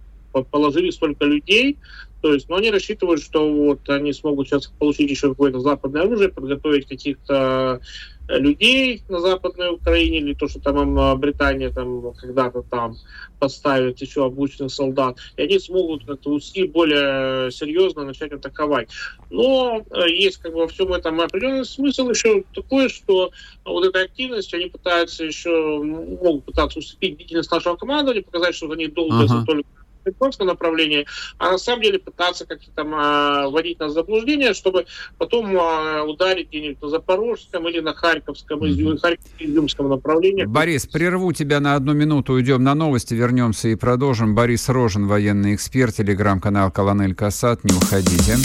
[0.51, 1.77] положили столько людей,
[2.23, 6.29] то есть, но они рассчитывают, что вот они смогут сейчас получить еще какое-то западное оружие,
[6.29, 7.81] подготовить каких-то
[8.29, 12.95] людей на Западной Украине, или то, что там Британия там когда-то там
[13.39, 18.87] подставит еще обученных солдат, и они смогут как-то усилить более серьезно начать атаковать.
[19.29, 23.31] Но э, есть как бы во всем этом определенный смысл еще такой, что
[23.65, 28.87] вот эта активность, они пытаются еще, могут пытаться усыпить бдительность нашего командования, показать, что они
[28.87, 29.43] долго uh-huh.
[29.45, 31.05] только Днепровском направлении,
[31.37, 34.85] а на самом деле пытаться как-то там а, вводить нас в заблуждение, чтобы
[35.17, 38.99] потом а, ударить где-нибудь на Запорожском или на Харьковском, mm-hmm.
[39.37, 40.45] Харьковском направлении.
[40.45, 44.35] Борис, прерву тебя на одну минуту, уйдем на новости, вернемся и продолжим.
[44.35, 48.35] Борис Рожен, военный эксперт, телеграм-канал Колонель Касат, не уходите.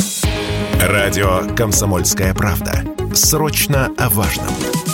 [0.81, 2.85] Радио «Комсомольская правда».
[3.15, 4.88] Срочно о важном.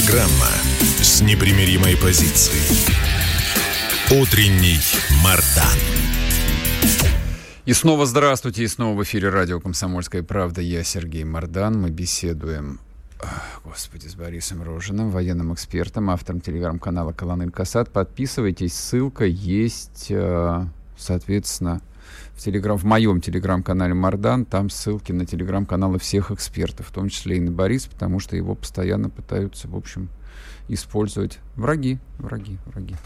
[0.00, 0.48] Программа
[1.02, 2.86] с непримиримой позицией.
[4.10, 4.78] Утренний
[5.22, 5.78] Мардан.
[7.66, 10.62] И снова здравствуйте, и снова в эфире радио «Комсомольская правда».
[10.62, 11.78] Я Сергей Мордан.
[11.82, 12.80] Мы беседуем,
[13.62, 17.92] господи, с Борисом Рожиным, военным экспертом, автором телеграм-канала «Колонель Касат».
[17.92, 20.64] Подписывайтесь, ссылка есть, э,
[20.96, 21.82] соответственно,
[22.40, 24.44] телеграм, в моем телеграм-канале Мардан.
[24.44, 28.54] Там ссылки на телеграм-каналы всех экспертов, в том числе и на Борис, потому что его
[28.54, 30.08] постоянно пытаются, в общем,
[30.68, 32.96] использовать враги, враги, враги.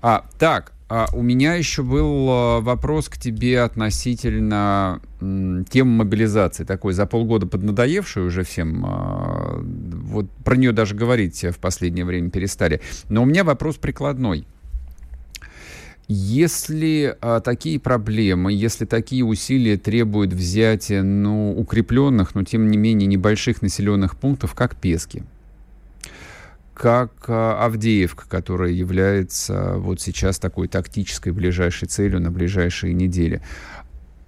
[0.00, 6.92] А, так, а у меня еще был а, вопрос к тебе относительно темы мобилизации, такой
[6.92, 8.84] за полгода поднадоевшей уже всем.
[8.86, 12.80] А, вот про нее даже говорить в последнее время перестали.
[13.08, 14.46] Но у меня вопрос прикладной.
[16.06, 23.06] Если а, такие проблемы, если такие усилия требуют взятия ну, укрепленных, но тем не менее
[23.06, 25.22] небольших населенных пунктов, как Пески,
[26.74, 33.40] как а, Авдеевка, которая является вот сейчас такой тактической ближайшей целью на ближайшие недели.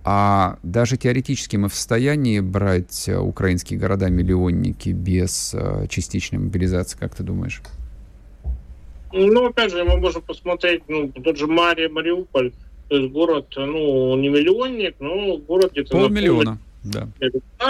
[0.03, 7.15] А даже теоретически мы в состоянии брать а, украинские города-миллионники без а, частичной мобилизации, как
[7.15, 7.61] ты думаешь?
[9.13, 12.53] Ну, опять же, мы можем посмотреть, ну, тот же Мария, Мариуполь,
[12.89, 15.93] то есть город, ну, не миллионник, но город где-то...
[15.93, 16.59] Полмиллиона.
[16.85, 17.09] Да.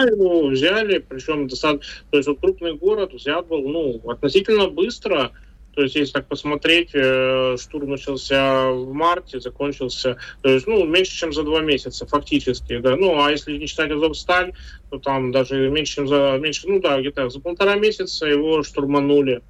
[0.02, 5.32] его взяли, причем достаточно, то есть вот крупный город взят был, ну, относительно быстро,
[5.76, 11.14] то есть, если так посмотреть, э, штурм начался в марте, закончился, то есть, ну, меньше,
[11.14, 12.96] чем за два месяца, фактически, да.
[12.96, 14.54] Ну, а если не считать Азовсталь,
[14.90, 19.42] то там даже меньше, чем за, меньше, ну да, где-то за полтора месяца его штурманули.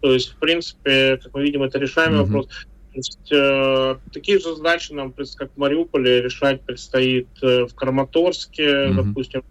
[0.00, 2.24] То есть, в принципе, как мы видим, это решаемый mm-hmm.
[2.24, 2.46] вопрос.
[2.46, 8.64] То есть, э, такие же задачи нам, как в Мариуполе, решать предстоит э, в Краматорске,
[8.64, 8.94] mm-hmm.
[8.94, 9.42] допустим,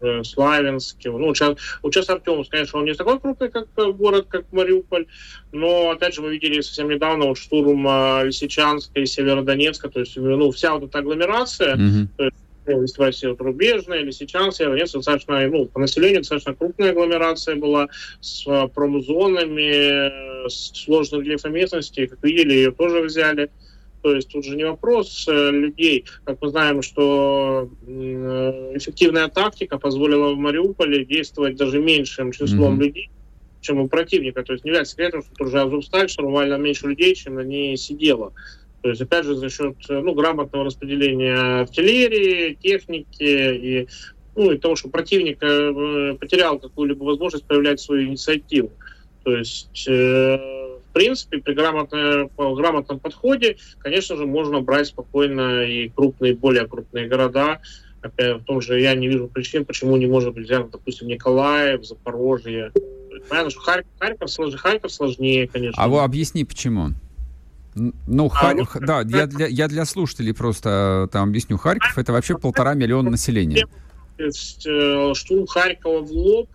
[0.00, 1.10] в Славянске.
[1.10, 5.06] Ну, сейчас, вот сейчас Артемовск, конечно, он не такой крупный, как э, город, как Мариуполь,
[5.52, 10.16] но, опять же, мы видели совсем недавно вот штурм э, Лисичанска и Северодонецка, то есть,
[10.16, 12.06] ну, вся вот эта агломерация, mm-hmm.
[12.16, 12.36] то есть,
[12.72, 17.88] есть Россия вот, рубежная, Лисичанск, Северодонецк, достаточно, ну, по населению достаточно крупная агломерация была
[18.20, 23.50] с э, промзонами, с сложным рельефом местности, как видели, ее тоже взяли.
[24.02, 26.04] То есть тут же не вопрос э, людей.
[26.24, 32.84] Как мы знаем, что э, эффективная тактика позволила в Мариуполе действовать даже меньшим числом mm-hmm.
[32.84, 33.10] людей,
[33.60, 34.44] чем у противника.
[34.44, 38.32] То есть не является секретом, что тоже Азовсталь штурмовали меньше людей, чем на ней сидело.
[38.82, 43.88] То есть, опять же, за счет э, ну, грамотного распределения артиллерии, техники и,
[44.36, 45.40] ну, и того, что противник
[46.18, 48.70] потерял какую-либо возможность проявлять свою инициативу.
[49.24, 55.88] То есть, э, в принципе, при грамотном, грамотном подходе, конечно же, можно брать спокойно и
[55.90, 57.60] крупные, более крупные города.
[58.00, 61.84] Опять в том же я не вижу причин, почему не может быть взят, допустим, Николаев,
[61.84, 62.72] Запорожье.
[63.28, 65.82] Понятно, что Харьков, Харьков, Харьков сложнее, конечно.
[65.82, 66.94] А вы объясни, почему?
[68.06, 68.56] Ну, а, Хар...
[68.56, 71.56] ну, да, я для, я для слушателей просто э, там объясню.
[71.56, 73.66] Харьков это вообще полтора миллиона населения.
[74.18, 76.48] Э, штурм Харькова в лоб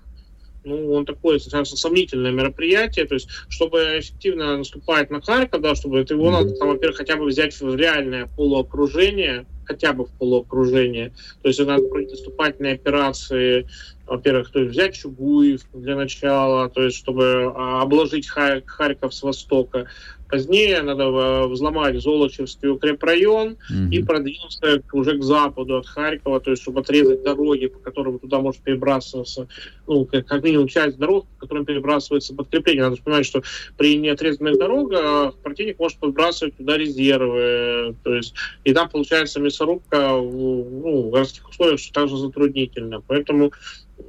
[0.65, 5.99] ну, он такое достаточно сомнительное мероприятие, то есть, чтобы эффективно наступать на Харьков, да, чтобы
[5.99, 11.13] это его надо, там, во-первых, хотя бы взять в реальное полуокружение, хотя бы в полуокружение,
[11.41, 13.67] то есть надо проводить наступательные операции,
[14.07, 19.87] во-первых, то есть взять Чугуев для начала, то есть чтобы а, обложить Харьков с востока,
[20.33, 23.89] Позднее надо э, взломать Золочевский укрепрайон mm-hmm.
[23.91, 28.39] и продвинуться уже к западу от Харькова, то есть чтобы отрезать дороги, по которым туда
[28.39, 29.47] может перебрасываться,
[29.85, 32.85] ну, как, как минимум часть дорог, по которым перебрасывается подкрепление.
[32.85, 33.43] Надо понимать, что
[33.77, 41.09] при неотрезанных дорогах противник может подбрасывать туда резервы, то есть и там получается мясорубка ну,
[41.09, 43.01] в городских условиях, что также затруднительно.
[43.01, 43.51] Поэтому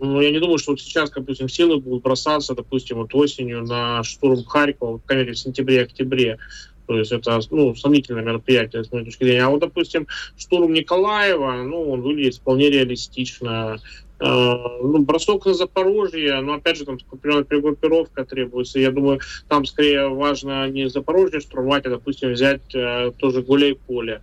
[0.00, 4.02] ну, я не думаю, что вот сейчас, допустим, силы будут бросаться, допустим, вот осенью на
[4.02, 6.38] штурм Харькова, в в сентябре-октябре.
[6.86, 9.44] То есть это ну, сомнительное мероприятие с моей точки зрения.
[9.44, 13.78] А вот, допустим, штурм Николаева, ну, он выглядит вполне реалистично.
[14.20, 14.24] Э,
[14.82, 18.78] ну, бросок на Запорожье, но опять же там определенная перегруппировка требуется.
[18.78, 24.22] Я думаю, там скорее важно не Запорожье штурмовать, а, допустим, взять э, тоже Гуляй-Поле.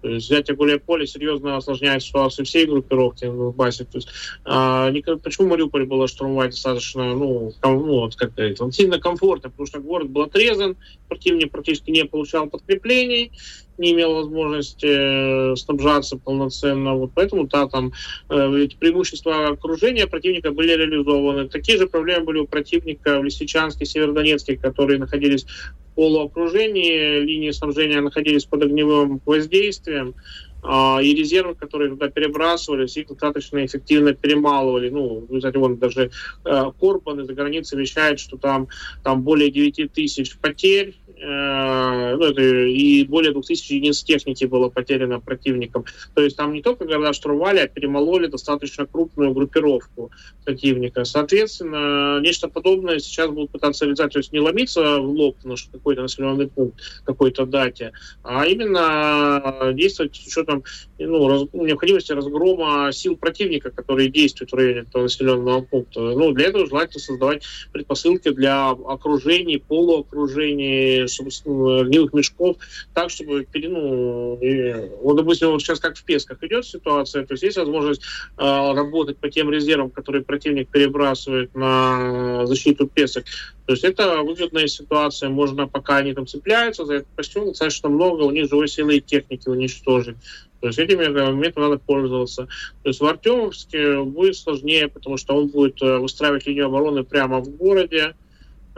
[0.00, 3.84] То есть взятие Гуляйполя серьезно осложняет ситуацию всей группировки в базе.
[3.84, 4.08] То есть,
[4.44, 4.92] а,
[5.22, 9.80] почему Мариуполь было штурмовать достаточно, ну, ком, ну вот как это, сильно комфортно, потому что
[9.80, 10.76] город был отрезан,
[11.08, 13.32] противник практически не получал подкреплений,
[13.78, 16.94] не имел возможности э, снабжаться полноценно.
[16.94, 17.92] Вот поэтому да, там
[18.28, 21.48] э, эти преимущества окружения противника были реализованы.
[21.48, 28.00] Такие же проблемы были у противника в Лисичанске, Северодонецке, которые находились в полуокружении, линии снабжения
[28.00, 30.14] находились под огневым воздействием
[30.62, 34.90] а, и резервы, которые туда перебрасывались, их достаточно эффективно перемалывали.
[34.90, 36.10] Ну, кстати, вон даже
[36.44, 38.68] э, Корбан из-за границы вещает, что там,
[39.04, 45.84] там более 9 тысяч потерь ну, это и более 2000 единиц техники было потеряно противником.
[46.14, 50.10] То есть там не только города штурмовали, а перемололи достаточно крупную группировку
[50.44, 51.04] противника.
[51.04, 56.02] Соответственно, нечто подобное сейчас будут пытаться реализовать, то есть не ломиться в лоб на какой-то
[56.02, 57.92] населенный пункт, какой-то дате,
[58.22, 60.64] а именно действовать с учетом
[60.98, 66.00] ну, раз, необходимости разгрома сил противника, которые действуют в районе этого населенного пункта.
[66.00, 72.56] Ну, для этого желательно создавать предпосылки для окружений, полуокружений, гнилых мешков,
[72.94, 77.42] так, чтобы, ну, и, вот, допустим, вот сейчас как в Песках идет ситуация, то есть
[77.42, 78.02] есть возможность
[78.36, 83.24] э, работать по тем резервам, которые противник перебрасывает на защиту Песок.
[83.66, 88.22] То есть это выгодная ситуация, можно, пока они там цепляются за этот костюм, достаточно много
[88.22, 90.16] у них живой силы и техники уничтожить.
[90.60, 92.48] То есть этим моментом надо пользоваться.
[92.82, 97.40] То есть в Артемовске будет сложнее, потому что он будет э, выстраивать линию обороны прямо
[97.40, 98.27] в городе, э,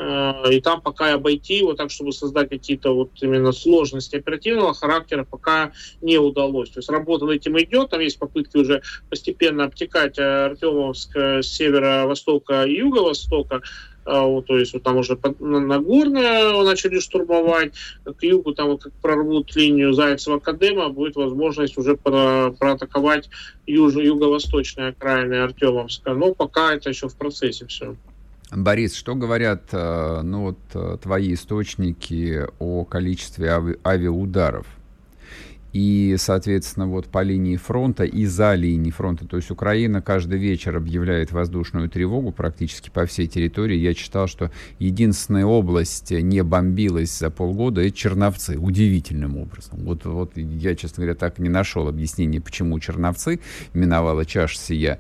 [0.01, 5.73] и там пока обойти его так, чтобы создать какие-то вот именно сложности оперативного характера, пока
[6.01, 6.71] не удалось.
[6.71, 12.65] То есть работа над этим идет, там есть попытки уже постепенно обтекать Артемовск с северо-востока
[12.65, 13.63] и юго-востока,
[14.05, 17.75] а, то есть вот там уже Нагорное начали штурмовать,
[18.05, 23.29] к югу там вот как прорвут линию Зайцева-Кадема, будет возможность уже про, проатаковать
[23.67, 27.97] юго-восточные окраины Артемовска, но пока это еще в процессе все.
[28.53, 34.67] Борис, что говорят э, ну, вот, э, твои источники о количестве ави авиаударов?
[35.73, 39.27] и, соответственно, вот по линии фронта и за линией фронта.
[39.27, 43.77] То есть Украина каждый вечер объявляет воздушную тревогу практически по всей территории.
[43.77, 48.59] Я читал, что единственная область не бомбилась за полгода— это Черновцы.
[48.59, 49.81] Удивительным образом.
[49.85, 53.41] Вот, вот я, честно говоря, так не нашел объяснения, почему Черновцы
[53.73, 54.99] миновала чаша сия.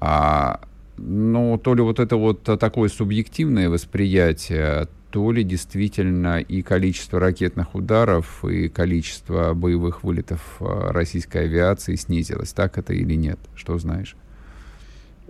[0.00, 0.60] А,
[1.00, 7.74] но то ли вот это вот такое субъективное восприятие, то ли действительно и количество ракетных
[7.74, 12.52] ударов, и количество боевых вылетов а, российской авиации снизилось.
[12.52, 13.38] Так это или нет?
[13.54, 14.14] Что знаешь?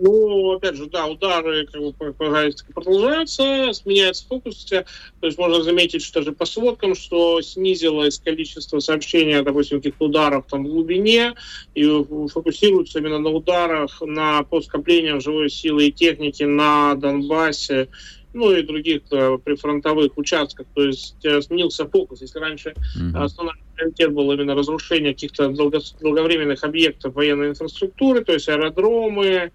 [0.03, 4.65] Ну, опять же, да, удары как бы продолжаются, сменяется фокус.
[4.65, 4.85] То
[5.21, 10.65] есть можно заметить, что же по сводкам, что снизилось количество сообщений, допустим, каких-то ударов там
[10.65, 11.35] в глубине,
[11.75, 11.85] и
[12.33, 17.87] фокусируются именно на ударах, на подскоплениях живой силы и техники на Донбассе
[18.33, 20.65] ну и других э, прифронтовых участках.
[20.73, 22.21] То есть э, сменился фокус.
[22.21, 23.17] Если раньше mm-hmm.
[23.17, 29.51] основной приоритет был именно разрушение каких-то долго, долговременных объектов военной инфраструктуры, то есть аэродромы,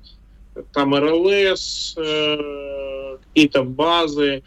[0.73, 4.43] там РЛС, э, какие-то базы,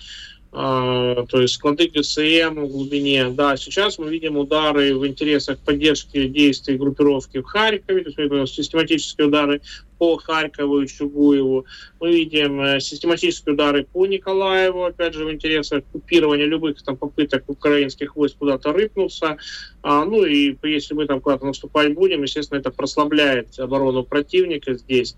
[0.52, 3.30] а, то есть склады ГСМ в глубине.
[3.30, 9.28] Да, сейчас мы видим удары в интересах поддержки действий группировки в Харькове, то есть систематические
[9.28, 9.62] удары
[10.00, 11.66] по Харькову и Чугуеву.
[12.00, 17.44] Мы видим э, систематические удары по Николаеву, опять же, в интересах купирования любых там попыток
[17.48, 19.38] украинских войск куда-то рыпнуться.
[19.84, 25.16] А, ну и если мы там куда-то наступать будем, естественно, это прослабляет оборону противника здесь.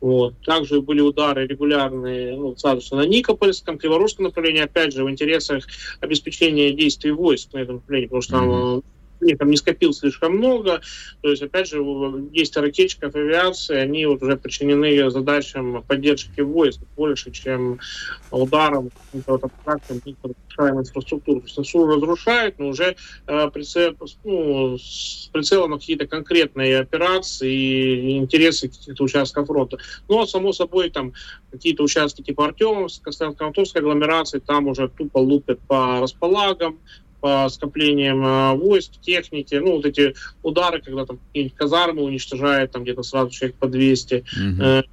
[0.00, 0.34] Вот.
[0.44, 5.66] Также были удары регулярные ну, сразу на Никопольском, Криворусском направлении, опять же, в интересах
[6.00, 8.82] обеспечения действий войск на этом направлении, потому что там
[9.20, 10.80] их там не скопил слишком много.
[11.22, 11.82] То есть, опять же,
[12.30, 17.80] действия ракетчиков авиации, они вот уже подчинены задачам поддержки войск больше, чем
[18.30, 18.90] ударом
[19.26, 20.00] вот, абстрактным
[20.58, 21.40] разрушаем инфраструктуру.
[21.40, 22.96] То есть инфраструктуру разрушают, но уже
[23.26, 23.94] э, прицел,
[24.24, 29.78] ну, с прицелом на какие-то конкретные операции и интересы каких-то участков фронта.
[30.08, 31.12] Ну, а само собой, там
[31.50, 36.78] какие-то участки типа Артемовска, Конотопской агломерации, там уже тупо лупят по располагам,
[37.20, 42.82] по скоплениям э, войск, техники, ну, вот эти удары, когда там какие-нибудь казармы уничтожают, там
[42.82, 44.84] где-то сразу человек по 200, mm-hmm.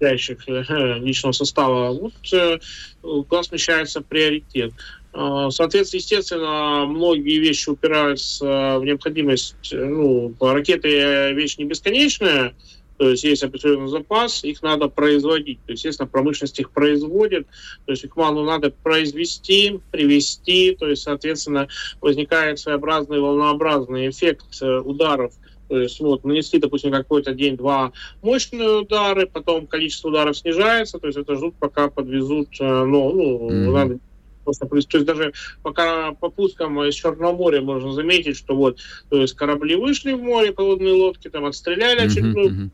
[0.00, 2.58] э, личного состава, вот э,
[3.02, 4.72] куда смещается приоритет.
[5.12, 12.54] Э, соответственно, естественно, многие вещи упираются в необходимость, ну, ракеты вещь не бесконечная,
[13.02, 15.58] то есть есть определенный запас, их надо производить.
[15.66, 17.48] То есть, естественно, промышленность их производит,
[17.84, 21.66] то есть их ману надо произвести, привести, то есть, соответственно,
[22.00, 25.32] возникает своеобразный волнообразный эффект э, ударов.
[25.68, 27.90] То есть вот нанесли, допустим, какой-то день-два
[28.22, 33.50] мощные удары, потом количество ударов снижается, то есть это ждут, пока подвезут, э, ну, ну
[33.50, 33.72] mm-hmm.
[33.72, 33.98] надо
[34.44, 35.32] просто то есть даже
[35.64, 38.78] пока по пускам из Черного моря можно заметить, что вот,
[39.08, 42.70] то есть корабли вышли в море, подводные лодки, там отстреляли очередную mm-hmm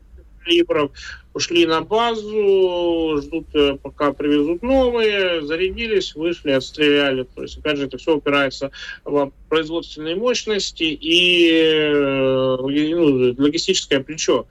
[0.49, 0.91] калибров,
[1.33, 7.23] ушли на базу, ждут, э, пока привезут новые, зарядились, вышли, отстреляли.
[7.35, 8.71] То есть, опять же, это все упирается
[9.05, 14.47] в производственные мощности и э, ну, логистическое плечо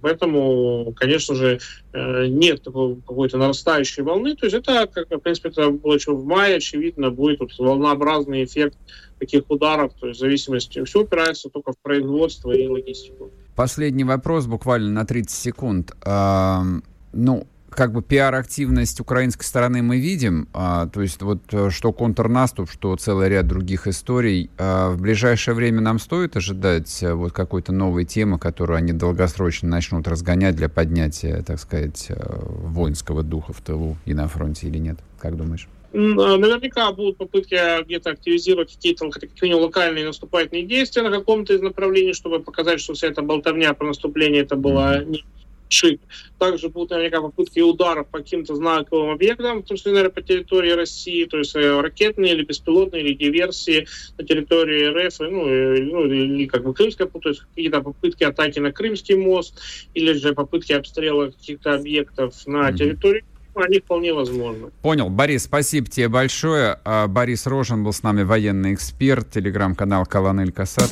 [0.00, 1.58] Поэтому, конечно же,
[1.92, 4.36] э, нет такой какой-то нарастающей волны.
[4.36, 8.44] То есть это, как, в принципе, это было еще в мае, очевидно, будет вот волнообразный
[8.44, 8.78] эффект
[9.18, 9.92] таких ударов.
[10.00, 13.32] То есть в зависимости, все упирается только в производство и логистику.
[13.56, 15.96] Последний вопрос, буквально на 30 секунд.
[16.04, 17.46] Ну,
[17.76, 22.96] как бы пиар-активность украинской стороны мы видим, а, то есть вот э, что контрнаступ, что
[22.96, 24.50] целый ряд других историй.
[24.56, 29.68] А в ближайшее время нам стоит ожидать э, вот какой-то новой темы, которую они долгосрочно
[29.68, 34.78] начнут разгонять для поднятия, так сказать, э, воинского духа в тылу и на фронте или
[34.78, 34.98] нет?
[35.18, 35.68] Как думаешь?
[35.96, 42.12] Наверняка будут попытки где-то активизировать какие-то, как минимум, локальные наступательные действия на каком-то из направлений,
[42.12, 45.24] чтобы показать, что вся эта болтовня про наступление это была не
[45.68, 46.00] шик.
[46.38, 50.72] Также будут наверняка попытки ударов по каким-то знаковым объектам, в том числе, наверное, по территории
[50.72, 53.88] России, то есть э, ракетные или беспилотные, или диверсии
[54.18, 58.58] на территории РФ, ну, или, ну, или как бы Крымская, то есть какие-то попытки атаки
[58.58, 59.58] на Крымский мост,
[59.94, 63.24] или же попытки обстрела каких-то объектов на территории
[63.62, 64.68] они вполне возможны.
[64.82, 65.08] Понял.
[65.08, 66.78] Борис, спасибо тебе большое.
[66.84, 70.90] А, Борис Рожен был с нами военный эксперт, телеграм-канал Колонель Касат.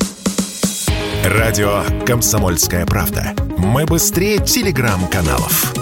[1.23, 3.33] Радио «Комсомольская правда».
[3.57, 5.73] Мы быстрее телеграм-каналов.